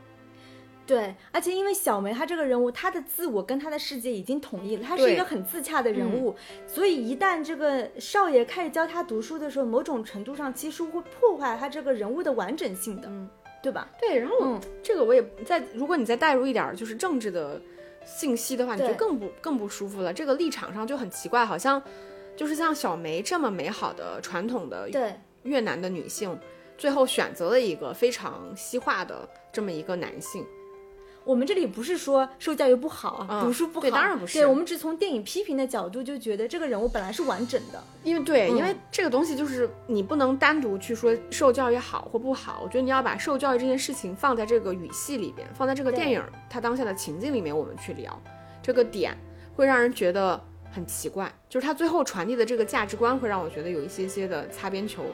[0.91, 6.35] 对，而且因为小梅她这个人物，她的自我跟她的世界已经统一了，她是一个很自洽的人物，
[6.67, 13.31] 所以一旦这个少爷开始教她读书的时候，某种程度上其实会破坏她这个人物的完整性的，嗯
[13.63, 13.89] 对吧？
[14.01, 17.61] 对，然后嗯这个我也在，如果你再带入一点儿就是政治的
[18.05, 20.13] 信息的话，你就更不更不舒服了。
[20.13, 21.81] 这个立场上就很奇怪，好像
[22.35, 26.37] 就是像小梅这么美好的传统的对，越南的女性，
[26.77, 30.45] 最后选择了一个非常西化的这么一个男性。
[31.25, 38.57] 我们这里不是说受教育不好，嗯读书不好，对当然不是对我们只从电影批评的角度就觉得这个人物本来是完整的，因为对，嗯。
[38.57, 48.21] 因为这个东西就是你不能单独去说受教育好或不好，我觉得你要把受教育这件事情放在这个语系里边，放在这个电影它当下的情境里面，我们去聊。
[48.63, 49.17] 这个点，
[49.55, 50.39] 会让人觉得
[50.71, 55.05] 很奇怪，就是他最后传递的这个价值观会让我觉得有一些些的擦边球。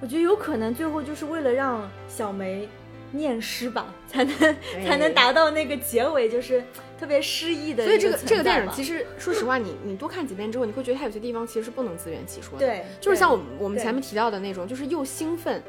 [0.00, 2.68] 我觉得有可能最后就是为了让小梅
[3.12, 6.62] 念诗吧，才能、才能达到那个结尾，就是
[6.98, 12.66] 特别诗意的所以这个这个电影其实说实话，你你多看几遍之后，你会觉得它有些地方其实是不能自圆其说的。
[12.66, 15.62] 对，就是像我们我们前面提到的那种，就是又兴奋，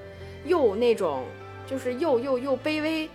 [0.45, 1.23] 又那种，
[1.65, 3.09] 就是又又又卑微，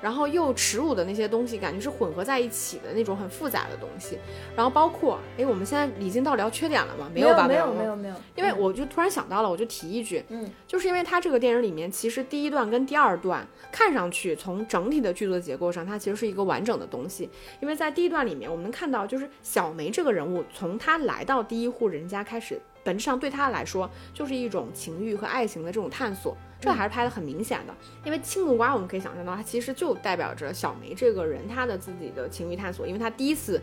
[0.00, 4.18] 然后又耻辱的那些东西，感觉是混合在一起的那种很复杂的东西。
[4.54, 7.10] 然后包括，哎，我们现在已经到聊缺点了吗？
[7.12, 7.46] 没有吧？
[7.46, 17.28] 没有没有没有，因为嗯我就突然想到了，我就提一句，嗯，就是因为它这个电影里面，其实第一段跟第二段看上去从整体的剧作结构上，它其实是一个完整的东西。
[17.60, 27.74] 因为在第一段里面，我们能看到，就是小梅这个人物，从她来到第一户人家开始，本质上对她来说就是一种情欲和爱情的这种探索，这还是拍的很明显的。
[28.04, 33.60] 因为青木瓜，我们可以想象到，它其实就代表着小梅这个人她的自己的情欲探索，因为她第一次。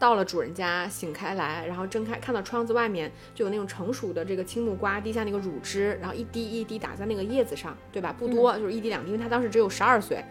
[0.00, 8.12] 到了主人家，醒开来，然后睁开，看到窗子外面就有那种成熟的这个青木瓜滴下那个乳汁，然后一滴一滴打在那个叶子上，对吧？
[8.18, 10.24] 不多，就是一滴两滴，因为他当时只有十二岁。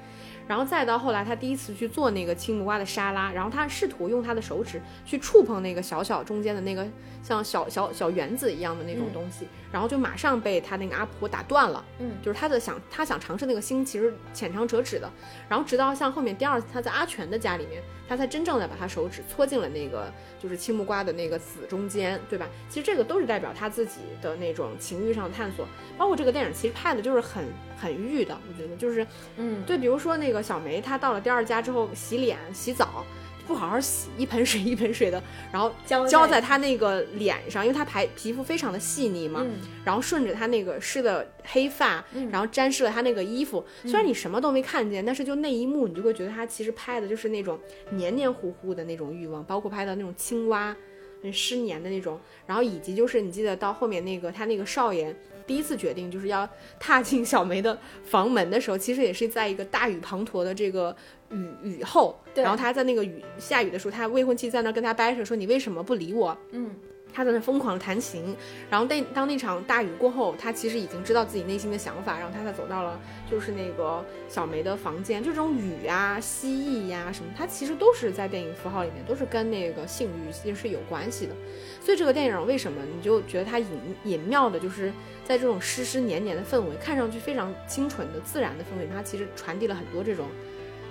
[0.48, 6.84] 然后再到后来，他第一次去做那个青木瓜的沙拉，然后他试图用他的手指去触碰那个小小中间的那个
[7.22, 11.86] 像小小小圆子一样的那种嗯东西，然后就马上被他那个阿婆打断了。
[12.00, 15.08] 嗯，就是他的想他想尝试那个心其实浅尝辄止的，
[15.48, 22.48] 然后直到像后面第二次他在阿全的家里面，他才真正的把他手指搓进了那个就是青木瓜的那个籽中间，对吧？
[22.68, 27.46] 其实这个都是代表他自己的那种情欲上的探索，包括这个电影其实拍的就是很
[27.80, 29.06] 很欲的，我觉得就是
[29.38, 33.06] 嗯，对，比如说那个小梅，她到了第二家之后洗脸洗澡。
[33.50, 43.66] 不好好洗，一盆水一盆水的，然后浇浇在在她那个脸上，因为他排皮肤非常的细腻嘛，嗯然后顺着他那个湿的黑发，嗯然后沾湿了他那个衣服。
[43.82, 47.60] 虽然你什么都没看见，但是就那一幕，你就会觉得他其实拍的就是那种
[47.90, 50.76] 黏黏糊糊的那种欲望，包括拍的那种青蛙，
[51.24, 52.20] 很湿黏的那种。
[52.46, 55.16] 然后以及就是你记得到后面那个他那个少爷
[55.50, 56.48] 第一次决定就是要
[56.80, 60.96] 踏进小梅的房门的时候，其实也是在一个大雨滂沱的这个
[61.32, 66.38] 雨雨后，然后他在那个雨下雨的时候，他未婚妻在那跟他掰扯说你为什么不理我？
[66.52, 66.70] 嗯，
[67.12, 68.36] 他在那疯狂的弹琴，
[68.70, 75.22] 然后那当那场大雨过后，他其实已经知道自己内心的想法，然后他才走到了就是那个小梅的房间。
[75.24, 81.36] 就这种雨啊、蜥蜴呀、什么，它其实都是在电影符号里面都是跟那个性欲其实是有关系的。
[81.84, 83.68] 所以这个电影为什么你就觉得它隐
[84.04, 84.92] 隐妙的，就是
[85.26, 90.28] 在这种湿湿黏黏的氛围，看上去非常清纯的自然的氛围，它其实传递了很多这种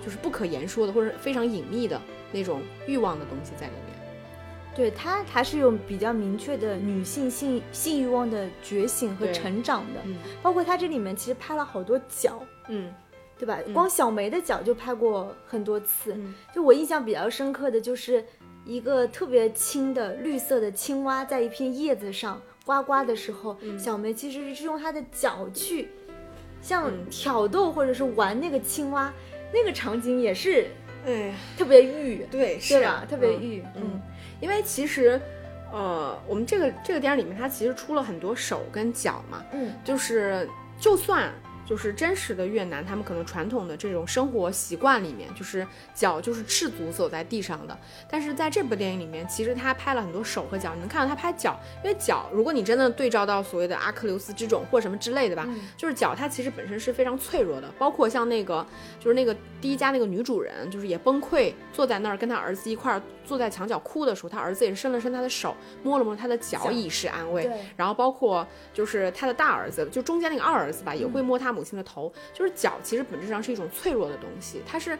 [0.03, 1.99] 就是不可言说的或者非常隐秘的
[2.31, 3.88] 那种欲望的东西在里面。
[4.79, 12.89] 对她还是有比较明确的女性性性欲望的觉醒和成长的，嗯包括她这里面其实拍了好多脚，嗯
[13.37, 13.59] 对吧？
[13.65, 18.23] 嗯光小梅的脚就拍过很多次，嗯就我印象比较深刻的就是
[18.63, 25.89] 一个特别轻的绿色的青蛙在一片叶子上呱呱的时候，嗯小梅其实是用她的脚去
[26.61, 29.13] 像嗯挑逗或者是玩那个青蛙，
[29.53, 30.67] 那个场景也是
[31.05, 32.99] 哎，特别欲，对，对是啊？
[33.01, 34.01] 吧特别嗯欲，嗯，
[34.39, 35.19] 因为其实，
[35.71, 39.73] 呃，我们这个这个电影里面，它其实出了很多手跟脚嘛，嗯。
[39.83, 40.47] 就是
[40.79, 41.31] 就算
[41.69, 47.77] 就是真实的越南，他们可能传统的这种生活习惯里面，就是脚就是赤足走在地上的。
[48.09, 55.47] 但是在这部电影里面，其实他拍了很多手和脚，你能看到他拍脚，因为脚，如果你真的对照到所谓的阿克琉斯之踵或什么之类的吧，
[55.77, 57.71] 就是脚它其实本身是非常脆弱的。
[57.77, 58.65] 包括像那个，
[58.99, 67.47] 就是那个第一家那个女主人，就是也崩溃坐在那儿跟他儿子一块儿坐在墙角哭的时候，他儿子也是伸了伸他的手，摸了摸他的脚以示安慰。
[67.77, 72.11] 然后包括就是他的大儿子，就中间那个二儿子吧，也会摸他母亲的头。
[72.33, 74.97] 就是脚其实本质上是一种脆弱的东西，它是，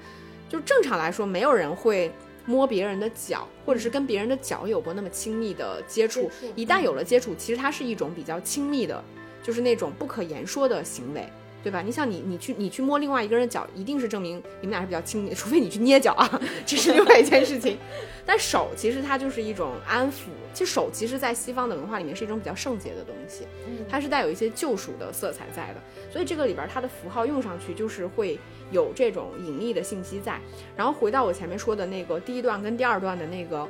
[0.49, 2.11] 就正常来说没有人会
[2.45, 6.29] 摸别人的脚，或者是跟别人的脚有过那么亲密的接触。
[6.55, 9.01] 一旦有了接触，其实它是一种比较亲密的，
[9.41, 11.25] 就是那种不可言说的行为。
[11.61, 11.81] 对吧？
[11.81, 17.77] 你像你，你去你去摸另外一个人的脚，一定是证明你们俩是比较亲密的，除非你去捏脚啊， 这是另外一件事情。
[18.25, 23.45] 但手其实它就是一种安抚，其实手其实在西方的文化里面是一种比较圣洁的东西，
[23.87, 25.81] 它是带有一些救赎的色彩在的。
[26.11, 28.37] 所以这个里边它的符号用上去就是会
[28.71, 30.39] 有这种隐秘的信息在。
[30.75, 33.67] 然后回到我前面说的那个第一段跟第二段的那个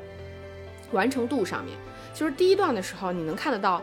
[0.92, 1.78] 完成度上面，
[2.14, 3.82] 就是第一段的时候你能看得到，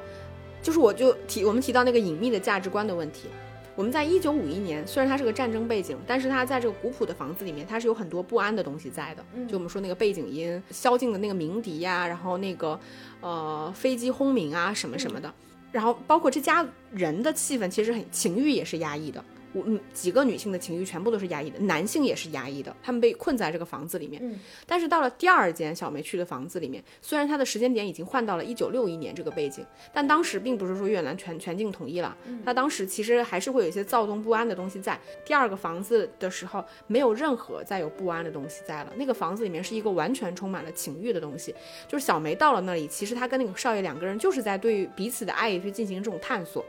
[0.62, 3.28] 就是我就提我们提到那个隐秘的价值观的问题。
[3.76, 9.22] 我们在一九五一年，虽然它是个战争背景，但是它在这个古朴的房子里面，它是有很多不安的东西在的。
[9.46, 12.80] 就我们说那个背景音，宵禁的那个鸣笛呀，然后那个，
[13.20, 15.30] 呃，飞机轰鸣啊，什么什么的，
[15.70, 19.22] 然后包括这家人的气氛，其实很情欲也是压抑的。
[19.66, 24.20] 嗯，几个女性的情绪全部都是压抑的，男性也是压抑的，他们被困在这个房子里面。
[24.24, 34.98] 嗯，但是到了第二间小梅去的房子里面，虽然它的时间点已经换到了一九六一年这个背景，但当时并不是说越南全全境统一了，它当时其实还是会有一些躁动不安的东西在。
[35.24, 41.54] 第二个房子的时候，没有任何再有不安的东西在了，那个房子里面是一个完全充满了情欲的东西。
[41.88, 46.64] 就是小梅到了那里，其实她跟那个少爷两个人就是在对彼此的爱意去进行这种探索。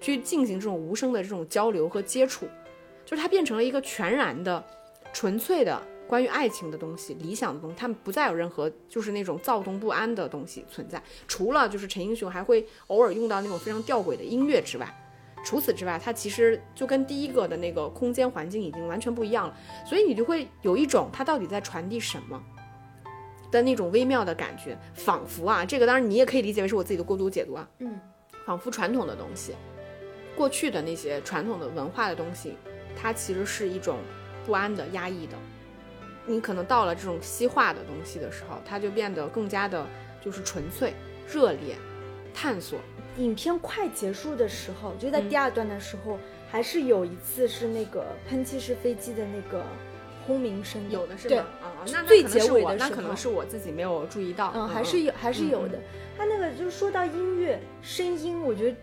[0.00, 2.46] 去进行这种无声的这种交流和接触，
[3.04, 4.64] 就是它变成了一个全然的、
[5.12, 7.76] 纯粹的关于爱情的东西、理想的东西。
[7.76, 14.88] 他们不再有任何就是那种躁动不安的东西存在，除了就是陈英雄还会偶尔用到那种非常吊诡的音乐之外，
[15.44, 19.56] 除此之外，它其实就跟第一个的那个空间环境已经完全不一样了。
[19.86, 22.42] 所以你就会有一种它到底在传递什么
[23.50, 27.98] 的那种微妙的感觉，仿佛啊，这个当然你也可以理解为是我自己的过度解读啊，嗯，
[28.44, 29.54] 仿佛传统的东西。
[30.36, 32.56] 过去的那些传统的文化的东西，
[32.94, 33.98] 它其实是一种
[34.44, 35.36] 不安的、压抑的。
[36.26, 39.86] 你可能到了这种西化的东西的时候，它就变得更加的，
[40.22, 40.92] 就是纯粹、
[41.26, 41.76] 热烈、
[42.34, 42.78] 探索。
[43.16, 46.18] 影片快结束的时候，就在第二段的时候，
[46.50, 49.64] 还是有一次是那个喷气式飞机的那个
[50.26, 51.46] 轰鸣声，有的是吗？
[51.62, 54.52] 啊，那最结尾的那可能是我自己没有注意到。
[54.54, 55.78] 嗯，还是有，还是有的。
[56.18, 58.76] 他那个就是说到音乐声音，我觉得。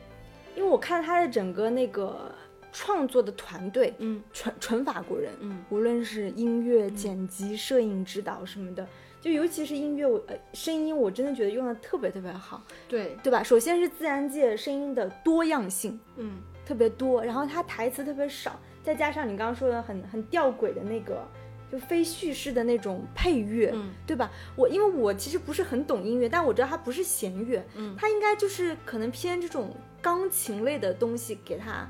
[0.56, 2.32] 因为我看他的整个那个
[2.72, 8.88] 创作的团队，嗯，纯纯法国人，嗯，无论是音乐剪辑、摄影指导什么的，
[9.22, 13.44] 就尤其是音乐，我呃声音，我真的觉得用的特别特别好，对对吧？
[13.44, 21.26] 首先是自然界声音的多样性，嗯，特别多，然后他台词特别少，再加上你刚刚说的很很吊诡的那个。
[21.72, 24.30] 就非叙事的那种配乐，嗯，对吧？
[24.56, 31.90] 我因为我其实不是很懂音乐，但我知道它不是弦乐，嗯，它应该就是可能偏这种钢琴类的东西给他。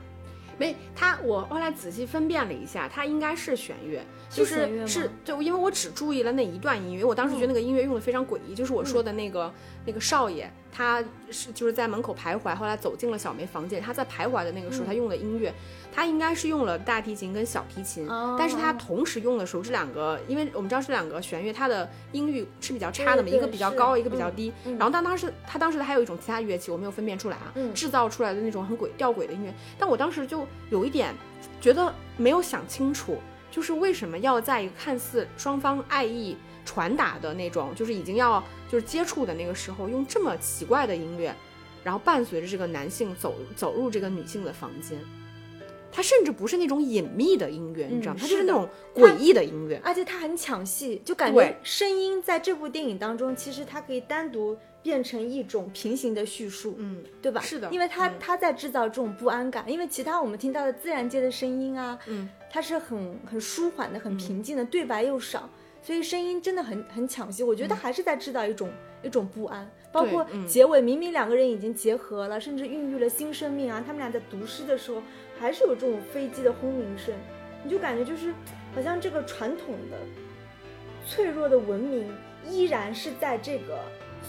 [0.55, 3.99] 没，他我后来仔细分辨了一下，他应该是弦乐，
[4.29, 9.51] 就是是就因为我只注意了那一段音乐，我当时觉得那个音乐用的非常诡异，就是我说的那个
[9.83, 10.49] 那个少爷。
[10.71, 13.81] 他是就是在门口徘徊，后来走进了小梅房间。
[13.81, 15.53] 他在徘徊的那个时候，他用的音乐，
[15.93, 24.51] 他应该是用了大提琴跟小提琴，但是他同时用的时候，这两个，因为我们知道这两个弦乐，它的音域是比较差的嘛，一个比较高，一个比较低。
[24.65, 29.53] 然后但当时他当时还有一种其他乐器，我没有分辨出来啊，制造出来的那种很诡吊诡的音乐。
[29.77, 31.13] 但我当时就有一点
[31.61, 33.17] 觉得没有想清楚，
[33.51, 36.35] 就是为什么要在一个看似双方爱意。
[36.65, 38.41] 传达的那种，就是已经要
[38.71, 41.35] 就是接触的那个时候，用这么奇怪的音乐，
[41.83, 44.97] 然后伴随着这个男性走走入这个女性的房间，
[45.95, 48.19] 他甚至不是那种隐秘的音乐，你知道吗？
[48.19, 57.39] 他就是那种诡异的音乐，而且它很抢戏，就感觉声音在这部电影当中，其实它可以单独变成一种平行的叙述，嗯，对吧？
[57.39, 65.47] 是的，因为他他在制造这种不安感，因为其他我们听到的自然界的声音啊，嗯，它是很很舒缓的，很平静的，对白又少。
[65.85, 68.71] 所以声音真的很很抢戏，我觉得还是在制造一种
[69.03, 75.01] 一种不安，包括结尾明明两个人已经结合了，甚至孕育了新生命啊，他们俩在读诗的时候
[75.39, 77.13] 还是有这种飞机的轰鸣声，
[77.63, 78.33] 你就感觉就是
[78.73, 79.97] 好像这个传统的
[81.05, 82.11] 脆弱的文明
[82.47, 83.79] 依然是在这个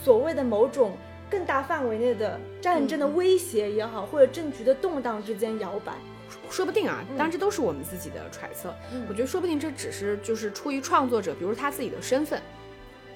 [0.02, 0.96] 所谓的某种
[1.30, 5.94] 更大范围内的战争的威胁也好，或者政局的动荡之间摇摆。
[6.50, 8.74] 说不定啊，当然这都是我们自己的揣测。
[9.08, 12.40] 我觉得说不定这只是就是出于创作者，比如他自己的身份，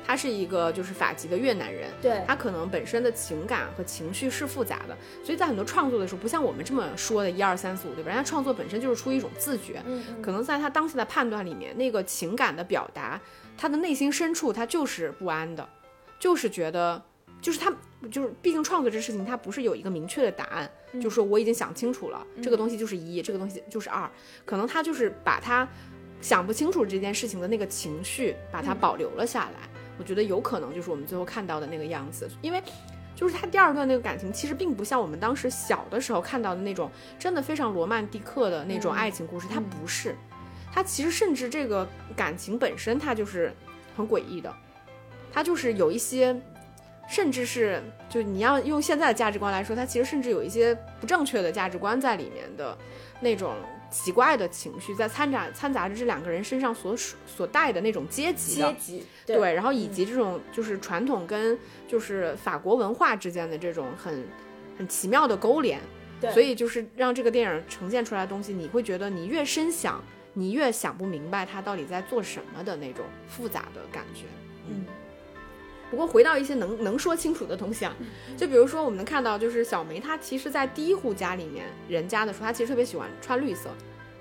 [0.08, 8.08] 他是一个就是法籍的越南人，对他可能本身的情感和情绪是复杂的，所以在很多创作的时候，不像我们这么说的一二三四五，对吧？
[8.08, 9.82] 人家创作本身就是出于一种自觉，
[10.22, 13.20] 可能在他当下的判断里面，那个情感的表达，
[13.56, 15.68] 他的内心深处他就是不安的，
[16.18, 17.02] 就是觉得。
[17.40, 17.72] 就是他，
[18.10, 24.10] 就是毕竟创作这事情，他不是有一个明确的答案，就是说我已经想清楚了，这个东西就是一，这个东西就是二，
[24.44, 25.68] 可能他就是把他
[26.20, 29.68] 想不清楚这件事情的那个情绪，把它保留了下来。
[29.98, 32.62] 我觉得有可能就是我们最后看到的那个样子，因为
[33.14, 40.16] 就是他第二段那个感情，其实并不像我们当时小的时候看到的那种真的非常罗曼蒂克的那种爱情故事，它不是，
[40.72, 41.86] 它其实甚至这个
[42.16, 43.52] 感情本身它就是
[43.96, 44.54] 很诡异的，
[45.32, 46.34] 它就是有一些。
[47.10, 52.76] 甚至是，就你要用现在的价值观来说，它其实甚至有一些不正确的价值观在里面的，
[53.18, 53.54] 那种
[53.90, 56.94] 奇怪的情绪在掺杂掺杂着这两个人身上所
[57.26, 64.26] 所带的那种阶级阶级对，然后以及这种就是传统跟就是法国文化之间的这种很
[64.76, 65.80] 很奇妙的勾连，
[66.32, 70.02] 所以就是让这个电影呈现出来的东西，你会觉得你越深想，
[70.34, 74.24] 你越想不明白他到底在做什么的那种复杂的感觉，
[74.68, 74.84] 嗯。
[75.90, 77.94] 不过回到一些能能说清楚的东西啊，
[78.36, 83.70] 就比如说我们能看到，就是小梅她其实，在第一户家里面人家的时候，她其实特别喜欢穿绿色，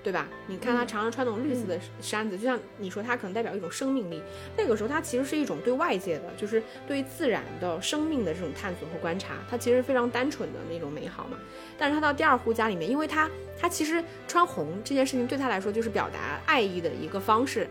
[0.02, 0.26] 对吧？
[0.46, 4.22] 你看她常常穿那种绿色的衫子，就像你说她可能代表一种生命力。
[4.56, 11.36] 那个时候她其实是一种对外界的，就是对自然的生命的这种探索和观察，她其实非常单纯的那种美好嘛。
[11.76, 13.28] 但是她到第二户家里面，因为她
[13.60, 17.68] 她其实穿红这件事情对她来说就是表达爱意的一个方式。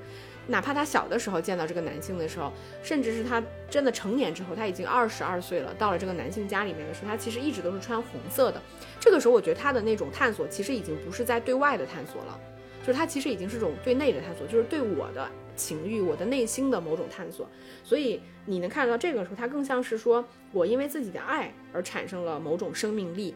[0.48, 8.62] 哪怕他小的时候见到这个男性的时候，甚至是他真的成年之后，他已经二十二岁了，到了这个男性家里面的时候，他其实一直都是穿红色的。
[9.00, 12.40] 这个时候，我觉得他的那种探索其实已经不是在对外的探索了，
[12.82, 17.48] 就是他其实已经是种对内的探索，就是对我的情欲、我的内心的某种探索。
[17.84, 20.24] 所以你能看到这个时候，他更像是说
[20.54, 23.36] 我因为自己的爱而产生了某种生命力。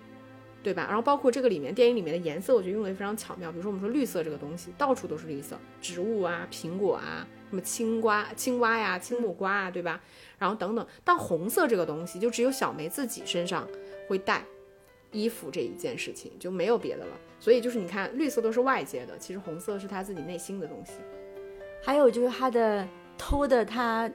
[0.63, 0.85] 对吧？
[0.87, 3.51] 然后包括这个里面电影里面的颜色，我觉得用的也非常巧妙。
[3.51, 10.01] 比如说我们说绿色这个东西，到处都是绿色，植物啊、苹果啊、什么青瓜、青蛙呀、青木瓜啊，对吧？
[10.37, 10.85] 然后等等。
[11.03, 13.67] 但红色这个东西，就只有小梅自己身上
[14.07, 14.45] 会带
[15.11, 17.17] 衣服这一件事情，就没有别的了。
[17.39, 20.93] 所以就是你看，绿色都是外界的，其实红色是她自己内心的东西。
[21.83, 22.87] 还有就是她的
[23.17, 24.09] 偷的她。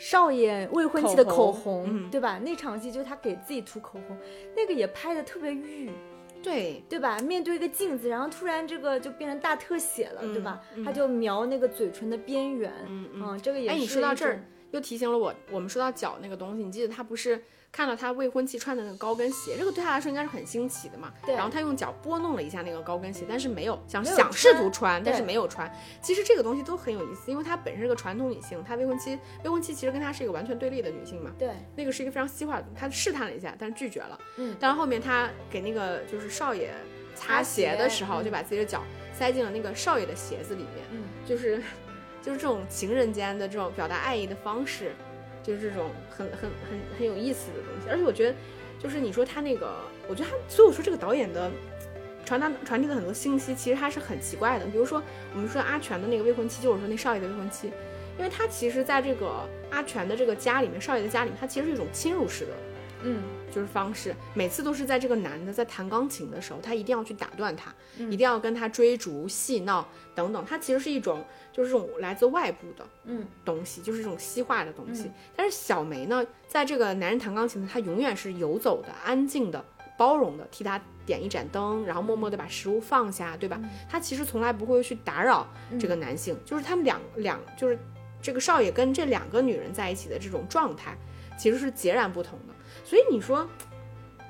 [0.00, 2.40] 少爷未婚妻的口红，对吧？
[2.42, 4.16] 那场戏就是他给自己涂口红，
[4.56, 5.90] 那个也拍的特别欲，
[6.42, 7.18] 对对吧？
[7.18, 10.58] 面对一个镜子，然后突然这个就变成大特写了，对吧？
[10.82, 13.74] 他就描那个嘴唇的边缘，嗯嗯，这个也是。
[13.74, 14.42] 哎，你说到这儿，
[14.72, 17.42] 又提醒了我，我们说到脚那个东西，你记得他不是？
[17.72, 21.12] 看到他未婚妻穿的那个高跟鞋，这个对他来说应该是很新奇的嘛。
[21.24, 21.36] 对。
[21.36, 25.72] 然后他用脚拨弄了一下那个高跟鞋，但是没有想想试图穿，但是没有穿。
[26.02, 31.30] 其实这个东西都很有意思，因为她本身是个传统女性，她未婚妻未婚妻其实跟她是一个完全对立的女性嘛。
[31.38, 31.50] 对。
[31.76, 34.18] 那个是一个非常西化的，她试探了一下，但是拒绝了。
[34.38, 34.56] 嗯。
[34.58, 36.74] 但是后面她给那个就是少爷
[37.14, 40.84] 擦鞋的时候，就把自己的脚塞进了那个少爷的鞋子里面。
[40.90, 41.04] 嗯。
[41.24, 41.62] 就是
[42.22, 44.92] 就是这种情人间的这种表达爱意的方式。
[45.42, 48.36] 就是这种很很很很有意思的东西，而且我觉得，
[48.78, 49.74] 就是你说他那个，
[50.06, 51.50] 我觉得他，所以我说这个导演的
[52.26, 54.66] 传达传递的很多信息，其实他是很奇怪的。
[54.66, 55.02] 比如说，
[55.34, 57.68] 我们说阿全的那个未婚妻，就是说那少爷的未婚妻，
[58.18, 62.52] 因为他其实在这个阿全的这个家里面，少爷的家里面，他其实是一种侵入式的。
[63.04, 70.44] 嗯，就是方式，每次都是在这个男的在弹钢琴的时候，他一定要去打断他，一定要跟他追逐戏闹等等。
[70.44, 75.10] 他其实是一种，就是这种来自外部的，嗯，东西，就是这种西化的东西。
[75.34, 79.64] 但是小梅呢，在这个男人弹钢琴的，她永远是游走的、安静的、
[79.98, 83.60] 包容的，替他点一盏灯，然后默默的把食物放下，对吧？
[83.88, 85.46] 她其实从来不会去打扰
[85.78, 87.78] 这个男性，就是他们两两，就是
[88.22, 90.96] 这个少爷跟这两个女人在一起的这种状态，
[91.38, 92.49] 其实是截然不同的。
[92.90, 93.48] 所以你说，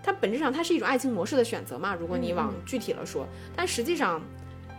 [0.02, 1.94] 它本质上它是一种爱情模式的选择嘛？
[1.94, 4.20] 如果你往具体了说，但实际上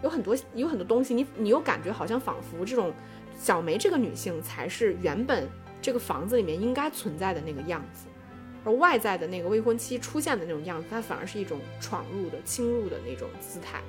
[0.03, 2.93] 有很多有很多东西，你你又感觉好像仿佛这种
[3.39, 5.49] 小梅这个女性才是原本
[5.81, 8.05] 这个房子里面应该存在的那个样子，
[8.63, 13.81] 而外在的那个未婚妻出现的那种样子，它反而是一种闯入的侵入的那种姿态。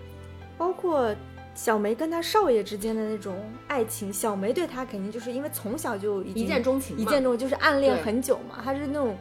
[0.57, 1.15] 包括
[1.55, 9.15] 小梅跟她少爷之间的那种爱情，小梅对他肯定就是因为从小就一见钟情，一见钟就是暗恋很久嘛，她是那种。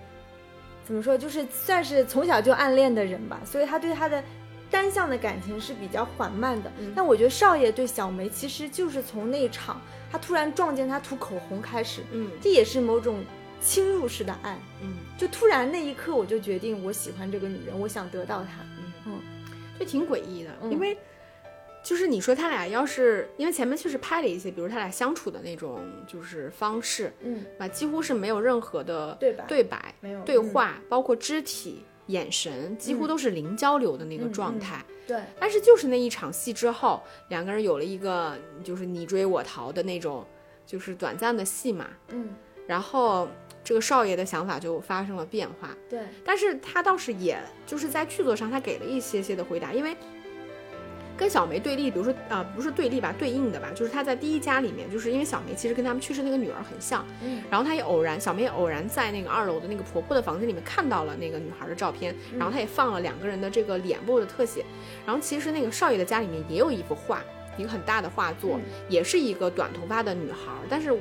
[0.91, 4.21] 怎么说，就是算是从小就暗恋的人吧，所以他对他的
[4.69, 6.69] 单向的感情是比较缓慢的。
[6.93, 9.79] 但我觉得少爷对小梅其实就是从那场
[10.11, 13.23] 他突然撞见她涂口红开始，嗯，这也是某种
[13.61, 18.49] 侵入式的爱，嗯，就突然那一刻我就决定我喜欢这个女人，我想得到她，
[19.05, 19.13] 嗯，
[19.79, 20.69] 就挺诡异的，嗯。
[20.69, 20.97] 因为
[21.83, 29.45] 就是你说他俩要是因为前面确实拍了一些，比如他俩相处的那种就是方式，嗯，啊，几乎是没有任何的对吧？
[29.47, 34.85] 对白、没有对话，包括肢体、眼神，几乎嗯都是零交流的那个嗯嗯状态。
[35.07, 40.25] 对，但是就是那一场戏之后，两个人有了一个就是你追我逃的那种，
[40.65, 42.29] 就是短暂的戏码，嗯，
[42.67, 43.27] 然后
[43.63, 45.75] 这个少爷的想法就发生了变化。
[45.89, 49.97] 对，但是他倒是也就是在剧作上，他给了一些些的回答，因为
[51.21, 57.43] 跟小梅对立，比如说啊、呃不是对立吧，对应的吧，就是他在第一家里面，就是因为小梅其实跟他们去世那个女儿很像，嗯。
[57.47, 64.65] 然后他也偶然，小梅也偶然在那个二楼的那个婆婆的房间里面看到了那个女孩的照片，然后他也放了两个人的这个脸部的特写，
[65.05, 67.21] 然后其实那个少爷的家里面也有一幅画，
[67.55, 68.61] 一个很大的画作，嗯。
[68.89, 70.99] 也是一个短头发的女孩，但是我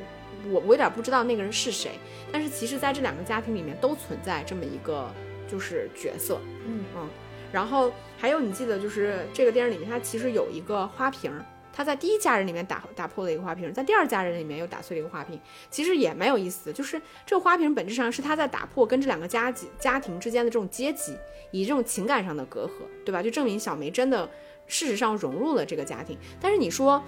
[0.66, 1.92] 我有点不知道那个人是谁，
[2.30, 5.10] 但是其实在这两个家庭里面都存在这么一个
[5.50, 7.08] 就是角色，嗯。
[7.52, 7.90] 然后
[8.20, 11.44] 还有你记得就是这个电影里面它其实有一个花瓶儿。
[11.72, 15.40] 他在第一家人里面打打破了一个花瓶，在第二家人里面又打碎了一个花瓶，
[15.70, 16.72] 其实也蛮有意思的。
[16.72, 21.16] 就是这个花瓶本质上是他在打破跟这两个家级家庭之间的这种阶级
[21.52, 23.22] 以这种情感上的隔阂，对吧？
[23.22, 24.28] 就证明小梅真的
[24.66, 26.18] 事实上融入了这个家庭。
[26.40, 27.02] 但是你说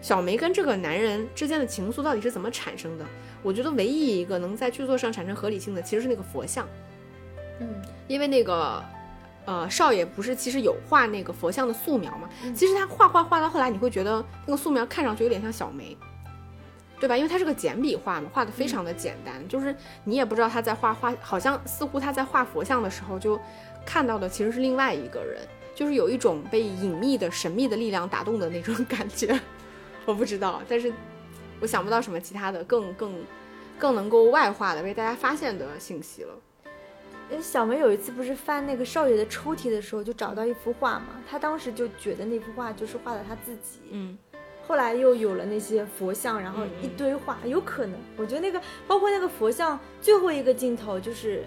[0.00, 3.04] 小梅跟这个男人之间的情愫到底是怎么产生的？
[3.42, 6.66] 我觉得唯一一个能在剧作上产生合理性的，其实是那个佛像，
[7.60, 7.68] 嗯
[8.08, 8.82] 因为那个。
[9.46, 12.28] 呃，少爷不是其实有画那个佛像的素描嘛？
[12.44, 15.96] 嗯其实他画画画到后来，你会觉得那个素描看上去有点像小梅，
[16.98, 17.16] 对吧？
[17.16, 19.74] 因为它是个简笔画嘛，画的非常的简单，就是
[20.04, 23.38] 你也不知道他在画画，好像似乎他在画佛像的时候就
[23.84, 25.40] 看到的其实是另外一个人，
[25.74, 29.38] 就是有一种被隐秘的神秘的力量打动的那种 感觉。
[30.04, 30.92] 我不知道，但是
[31.60, 33.14] 我想不到什么其他的更更
[33.78, 36.34] 更能够外化的被大家发现的信息了。
[37.30, 44.16] 呃小梅有一次不是翻那个少爷的抽屉的时候，就找到一幅画嘛，她当时就觉得那幅画就是画的她自己，嗯，
[44.66, 51.44] 后来又有了那些佛像，然后一堆画，有可能，我觉得那个包括那个佛像最后一个镜头就是。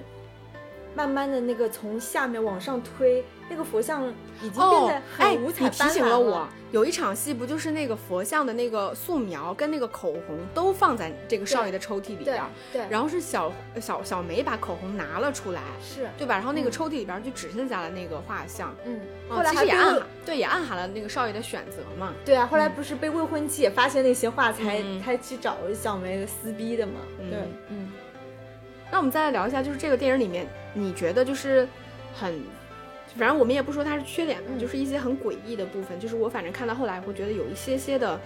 [0.96, 4.08] 慢慢的那个从下面往上推，那个佛像
[4.42, 16.36] 已经变哦得，哎，很五彩你提斑斓醒了我，有一场戏不就是那个佛像的那个素描跟那个口红都放在这个少爷的抽屉里边儿，对，然后是小小小梅把口红拿了出来，是对吧？
[16.36, 22.14] 然后那个嗯抽屉里边就只剩下了那个画像，嗯，哦后来其实也暗含对也暗含了那个少爷的选择嘛。
[22.24, 26.94] 对啊，后来不是被未婚妻也发现那些画才嗯才去找小梅撕逼的嘛？
[27.20, 27.40] 嗯对，
[27.70, 27.92] 嗯。
[28.92, 31.68] 那我们再来聊一下，就是这个电影里面，你觉得就是
[32.16, 32.42] 很，
[33.18, 36.00] 反正我们也不说它是缺点吧，嗯就是一些很诡异的部分。
[36.00, 38.20] 就是我反正看到后来会觉得有一些些的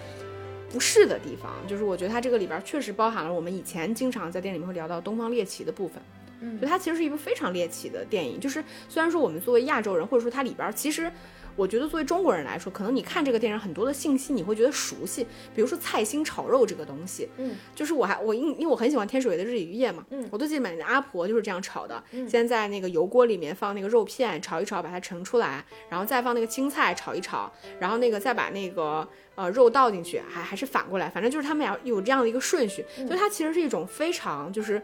[0.69, 6.01] 不适的地方，就是我觉得它这个里边确实包含了我们以前经常在店里面会聊到东方猎奇的部分。
[6.41, 8.39] 嗯就它其实是一部非常猎奇的电影。
[8.39, 11.11] 就是虽然说我们作为亚洲人，或者说它里边儿其实。
[11.55, 20.27] 我觉得作为中国人来说，可能你看这个电影很多的信息你会觉得熟悉，比如说菜心炒肉这个东西，嗯，就是我还我因因为我很喜欢天水围的日以渔业嘛，嗯。
[20.31, 22.27] 我最近买的阿婆就是这样炒的，嗯。
[22.27, 34.81] 先在那个油锅里面放那个肉片炒一炒，把它盛出来，然后再放那个青菜炒一炒，然后那个再把那个呃肉倒进去，还还是反过来，反正就是他们俩有这样的一个顺序，嗯就它其实是一种非常就是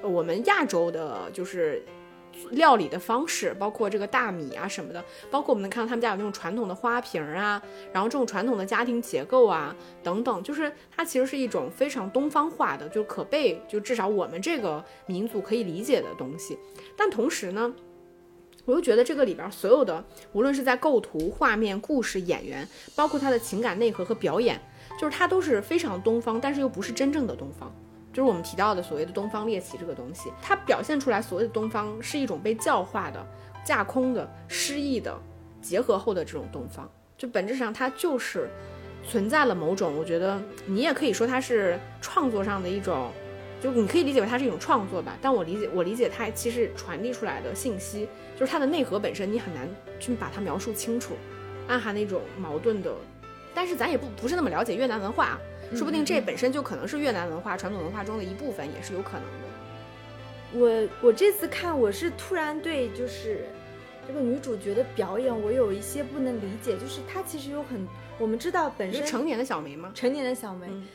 [0.00, 1.84] 呃我们亚洲的，就是。
[2.50, 7.60] 料理的方式，包括这个大米啊什么的，包括我们能看到他们家有那种传统的花瓶啊，
[7.92, 16.58] 然后这种传统的家庭结构啊等等，就是它其实是一种非常东方化的，就可被就至少我们这个民族可以理解的东西。
[16.96, 17.74] 但同时呢，
[18.64, 24.60] 我又觉得这个里边所有的，无论是在构图、画面、故事、演员，包括他的情感内核和表演，
[25.00, 27.74] 就是它都是非常东方，但是又不是真正的东方。
[28.16, 33.22] 就是我们提到的所谓的东方猎奇这个东西，它表现出来所谓的东方是一种被教化的、
[33.62, 35.14] 架空的、失意的
[35.60, 38.48] 结合后的这种东方，就本质上它就是
[39.06, 43.12] 存在了某种，我觉得你也可以说它是创作上的一种，
[43.60, 45.14] 就你可以理解为它是一种创作吧。
[45.20, 49.68] 但我理解，我理解它其实传递出来的信息，就是它的内核本身你很难
[50.00, 51.12] 去把它描述清楚，
[51.68, 52.90] 暗含那种矛盾的。
[53.54, 55.38] 但是咱也不不是那么了解越南文化啊，
[55.74, 59.46] 说不定这本身就可能是越南文化传统文化中的一部分，也是有可能的。
[60.52, 63.46] 我我这次看，我是突然对就是
[64.06, 67.86] 这个女主角的表演，我有一些不能理解，就是她其实有很，
[68.18, 69.90] 我们知道本身成年的小梅吗？
[69.92, 70.86] 成年的小梅，嗯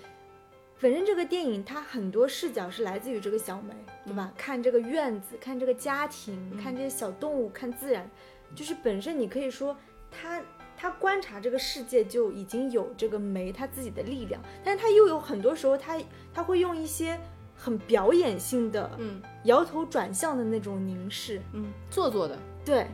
[0.79, 3.73] 本身这个电影它很多视角是来自于这个小梅，
[4.05, 4.33] 对吧？
[4.37, 8.09] 看这个院子，看这个家庭，嗯看这些小动物，看自然，
[8.55, 9.77] 就是本身你可以说
[10.09, 10.41] 她。
[10.81, 15.95] 她观察这个世界就已经有这个梅他自己的力量，但是他又有很多时候他
[16.33, 17.19] 他会用一些
[17.55, 22.87] 很表演性的嗯摇头转向的那种凝视，嗯，做作的，对，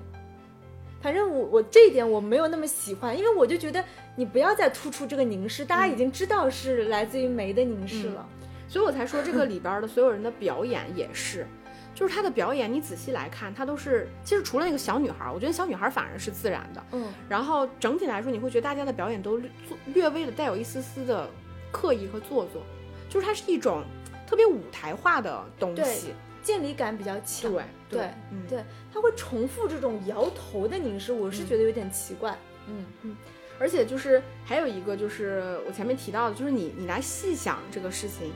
[1.02, 3.82] 反正我我这一点我没有那么喜欢，因为我就觉得
[4.18, 8.28] 你不要再突出这个凝视，大家已经知道是来自于梅的凝视了，
[8.68, 11.48] 所以我才说这个里边的所有人的表演也是。
[11.98, 16.84] 就是她的表演，你仔细来看，她都是其实除了那个小女孩，我觉得小女孩反而是自然的。
[16.92, 19.50] 嗯，然后整体来说，你会觉得大家的表演都略
[19.88, 21.28] 略微的带有一丝丝的
[21.72, 22.62] 刻意和做作，
[23.10, 23.84] 就是它是一种
[24.28, 27.52] 特别舞台化的东西，建立感比较强。
[27.52, 28.12] 对对
[28.48, 32.38] 对，他会重复这种摇头的凝视，我是觉得有点奇怪。
[32.68, 33.18] 嗯嗯，
[33.58, 38.32] 而且就是还有一个就是我前面提到的，就是你你来细想这个事情。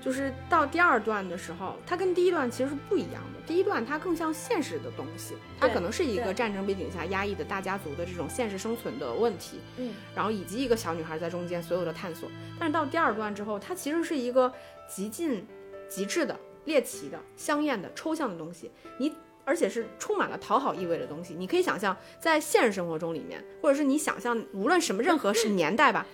[0.00, 3.40] 就是到第二段的时候，它跟第一段其实是不一样的。
[3.46, 12.30] 第一段它更像现实的东西，它可能是一个战争背景下压抑的大家族的这种现实生存的问题，嗯，然后以及一个小女孩在中间所有的探索。
[12.58, 14.52] 但是到第二段之后，它其实是一个
[14.88, 15.44] 极尽
[15.88, 19.12] 极致的猎奇的香艳的抽象的东西，你
[19.44, 21.34] 而且是充满了讨好意味的东西。
[21.34, 26.06] 你可以想象在现实生活中里面，或者是你想象无论什么任何是年代吧。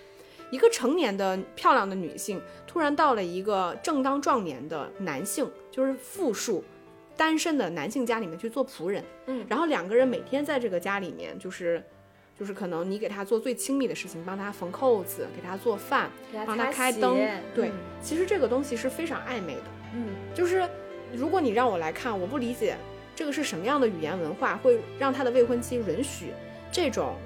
[0.54, 6.62] 一个成年的漂亮的女性，突然到了一个正当壮年的男性，就是复数
[7.16, 9.02] 单身的男性家里面去做仆人。
[9.26, 11.82] 嗯，然后两个人每天在这个家里面，就是
[12.38, 16.08] 就是可能你给他做最亲密的事情，帮他缝扣子，给他做饭，
[16.46, 17.18] 帮他开灯。
[17.52, 19.62] 对，其实这个东西是非常暧昧的。
[19.92, 20.64] 嗯，就是
[21.12, 22.76] 如果你让我来看，我不理解
[23.16, 26.32] 这个是什么样的语言文化，会让他的未婚妻允许
[26.70, 27.16] 这种。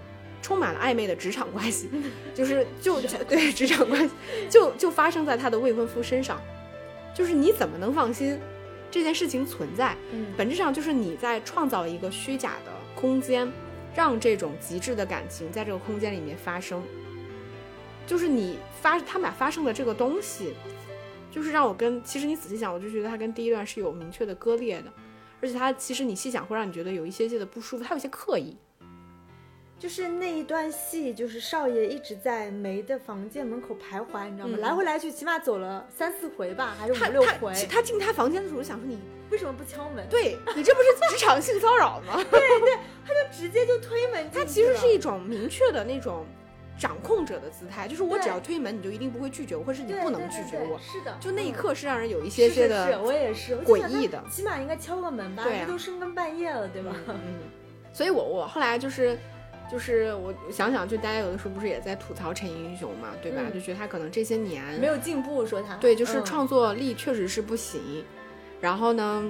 [0.41, 1.89] 充满了暧昧的职场关系，
[2.35, 4.15] 就是 就对职场关系，
[4.49, 6.41] 就就发生在他的未婚夫身上，
[7.15, 8.39] 就是你怎么能放心
[8.91, 9.97] 这件事情存在？
[10.13, 13.51] 嗯，本质上就是你在创造一个虚假的空间，
[13.95, 16.83] 让这种极致的感情在这个空间里面发生。
[18.07, 20.55] 就是你发他们俩发生的这个东西，
[21.31, 24.91] 就是让我跟其实你仔细想，我就觉得他跟第一段是有明确的割裂的，
[25.43, 28.57] 而且他其实你细想会让你觉得有一些些的不舒服，他有些刻意。
[29.79, 34.59] 就是那一段戏，就是少爷一直在梅的房间门口徘徊，你知道吗？
[34.61, 37.53] 来回来去，起码走了三四回吧，还是五六回。
[37.71, 38.99] 他进他房间的时候，想说你
[39.31, 40.05] 为什么不敲门？
[40.11, 42.15] 对你这不是职场性骚扰吗？
[42.29, 42.77] 对对，
[43.07, 44.29] 他就直接就推门。
[44.35, 46.27] 他其实是一种明确的那种
[46.77, 50.77] 掌控者的姿态，就是我只要推门，你就一定不会拒绝我，或者是你不能拒绝我。
[50.81, 54.21] 是的，就那一刻是让人有一些些的，我也是诡异的。
[54.29, 55.45] 起码应该敲个门吧？
[55.45, 56.93] 对，都深更半夜了，对吧？
[57.07, 57.17] 嗯，
[57.93, 59.17] 所以我我后来就是。
[59.71, 63.43] 就是我想想，就大家有的时候不是也在吐槽陈英雄嘛，对吧？
[63.53, 68.05] 就觉得他可能这些年没有进步，说他对，就是创作力确实是不行。
[68.61, 69.25] 然后呢，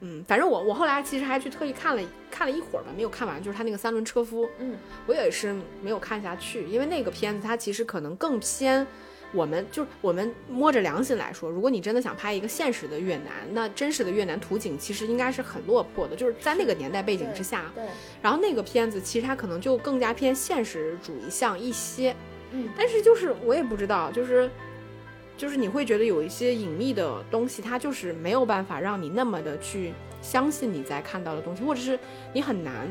[0.00, 8.86] 嗯，反正我我后来其实还去特意看了看了一会儿吧，没有看完，就是他那个三轮车夫，嗯，我也是没有看下去，因为那个片子它其实可能更偏。
[9.32, 17.72] 我们就我们摸着良心来说，如果你真的想拍一个现实的越南，那真实的越南图景其实应该是很落魄的，就是在那个年代背景之下。
[17.74, 17.84] 对。
[18.20, 22.14] 然后那个片子其实它可能就更加偏现实主义向一些。
[22.50, 22.68] 嗯。
[22.76, 24.50] 但是就是我也不知道，就是
[25.36, 31.98] 就是你会觉得有一些隐秘的东西，它就是没有办法让你那么的去相信你在看到的东西，或者是
[32.32, 32.86] 你很难。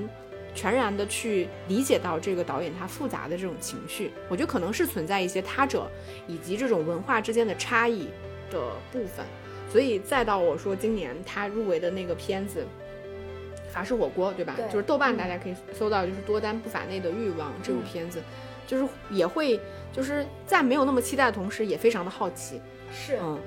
[0.54, 5.89] 全然的去理解到这个导演他复杂的这种情绪，我觉得可能是存在一些他者
[6.28, 8.10] 以及这种文化之间的差异
[8.49, 8.60] 的
[8.91, 9.26] 部分，
[9.72, 12.66] 所以再到我说今年他入围的那个片子
[13.74, 14.54] 《法式火锅》，对吧？
[14.58, 18.22] 对，就是豆瓣大家可以搜到，就是多丹不法内的欲望这部片子，
[18.68, 19.58] 就是也会
[19.93, 22.60] 就是在没有那么期待的同时，也非常的好奇。
[22.91, 23.39] 是，嗯，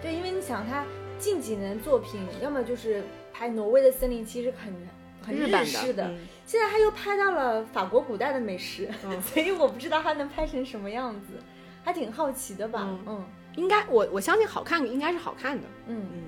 [0.00, 0.84] 对，因为你想他
[1.18, 3.02] 近几年作品，要么就是
[3.32, 4.72] 拍挪威的森林，其实很。
[5.26, 6.12] 很日式的，
[6.46, 8.88] 现在他又拍到了法国古代的美食，
[9.24, 11.34] 所以我不知道他能拍成什么样子，
[11.82, 12.86] 还挺好奇的吧？
[13.06, 13.24] 嗯，
[13.56, 15.66] 应该我我相信好看应该是好看的。
[15.86, 16.22] 嗯嗯，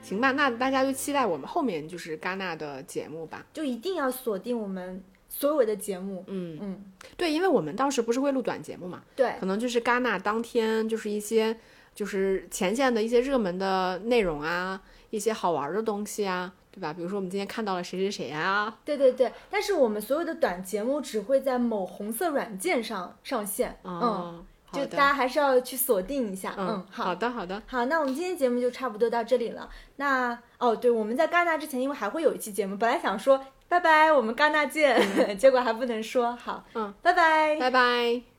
[0.00, 6.24] 行吧，那大家就期待我们后面就是戛纳的节目吧，就一定要锁定我们所有的节目。
[6.26, 6.84] 嗯嗯，
[7.16, 11.54] 对，因为我们当时不是会录短节目嘛，对，可能就是戛纳当天就是一些
[11.94, 16.54] 就是前线的一些热门的内容啊，一些好玩的东西啊。
[16.78, 16.92] 对吧？
[16.92, 18.72] 比如说我们今天看到了谁谁谁啊？
[18.84, 26.54] 对对对，但是我们所有的短节目只会在某红色软件上上线，嗯，就大家还是要去锁定一下。
[26.56, 29.68] 嗯，好好的好的，好，那我们今天节目就差不多到这里了。
[29.96, 34.96] 那哦，对，我们在戛纳之前，因为还会有一期节目，本来想说拜拜，我们戛纳见，
[35.36, 36.36] 结果还不能说。
[36.36, 38.37] 好，嗯，拜拜，拜拜。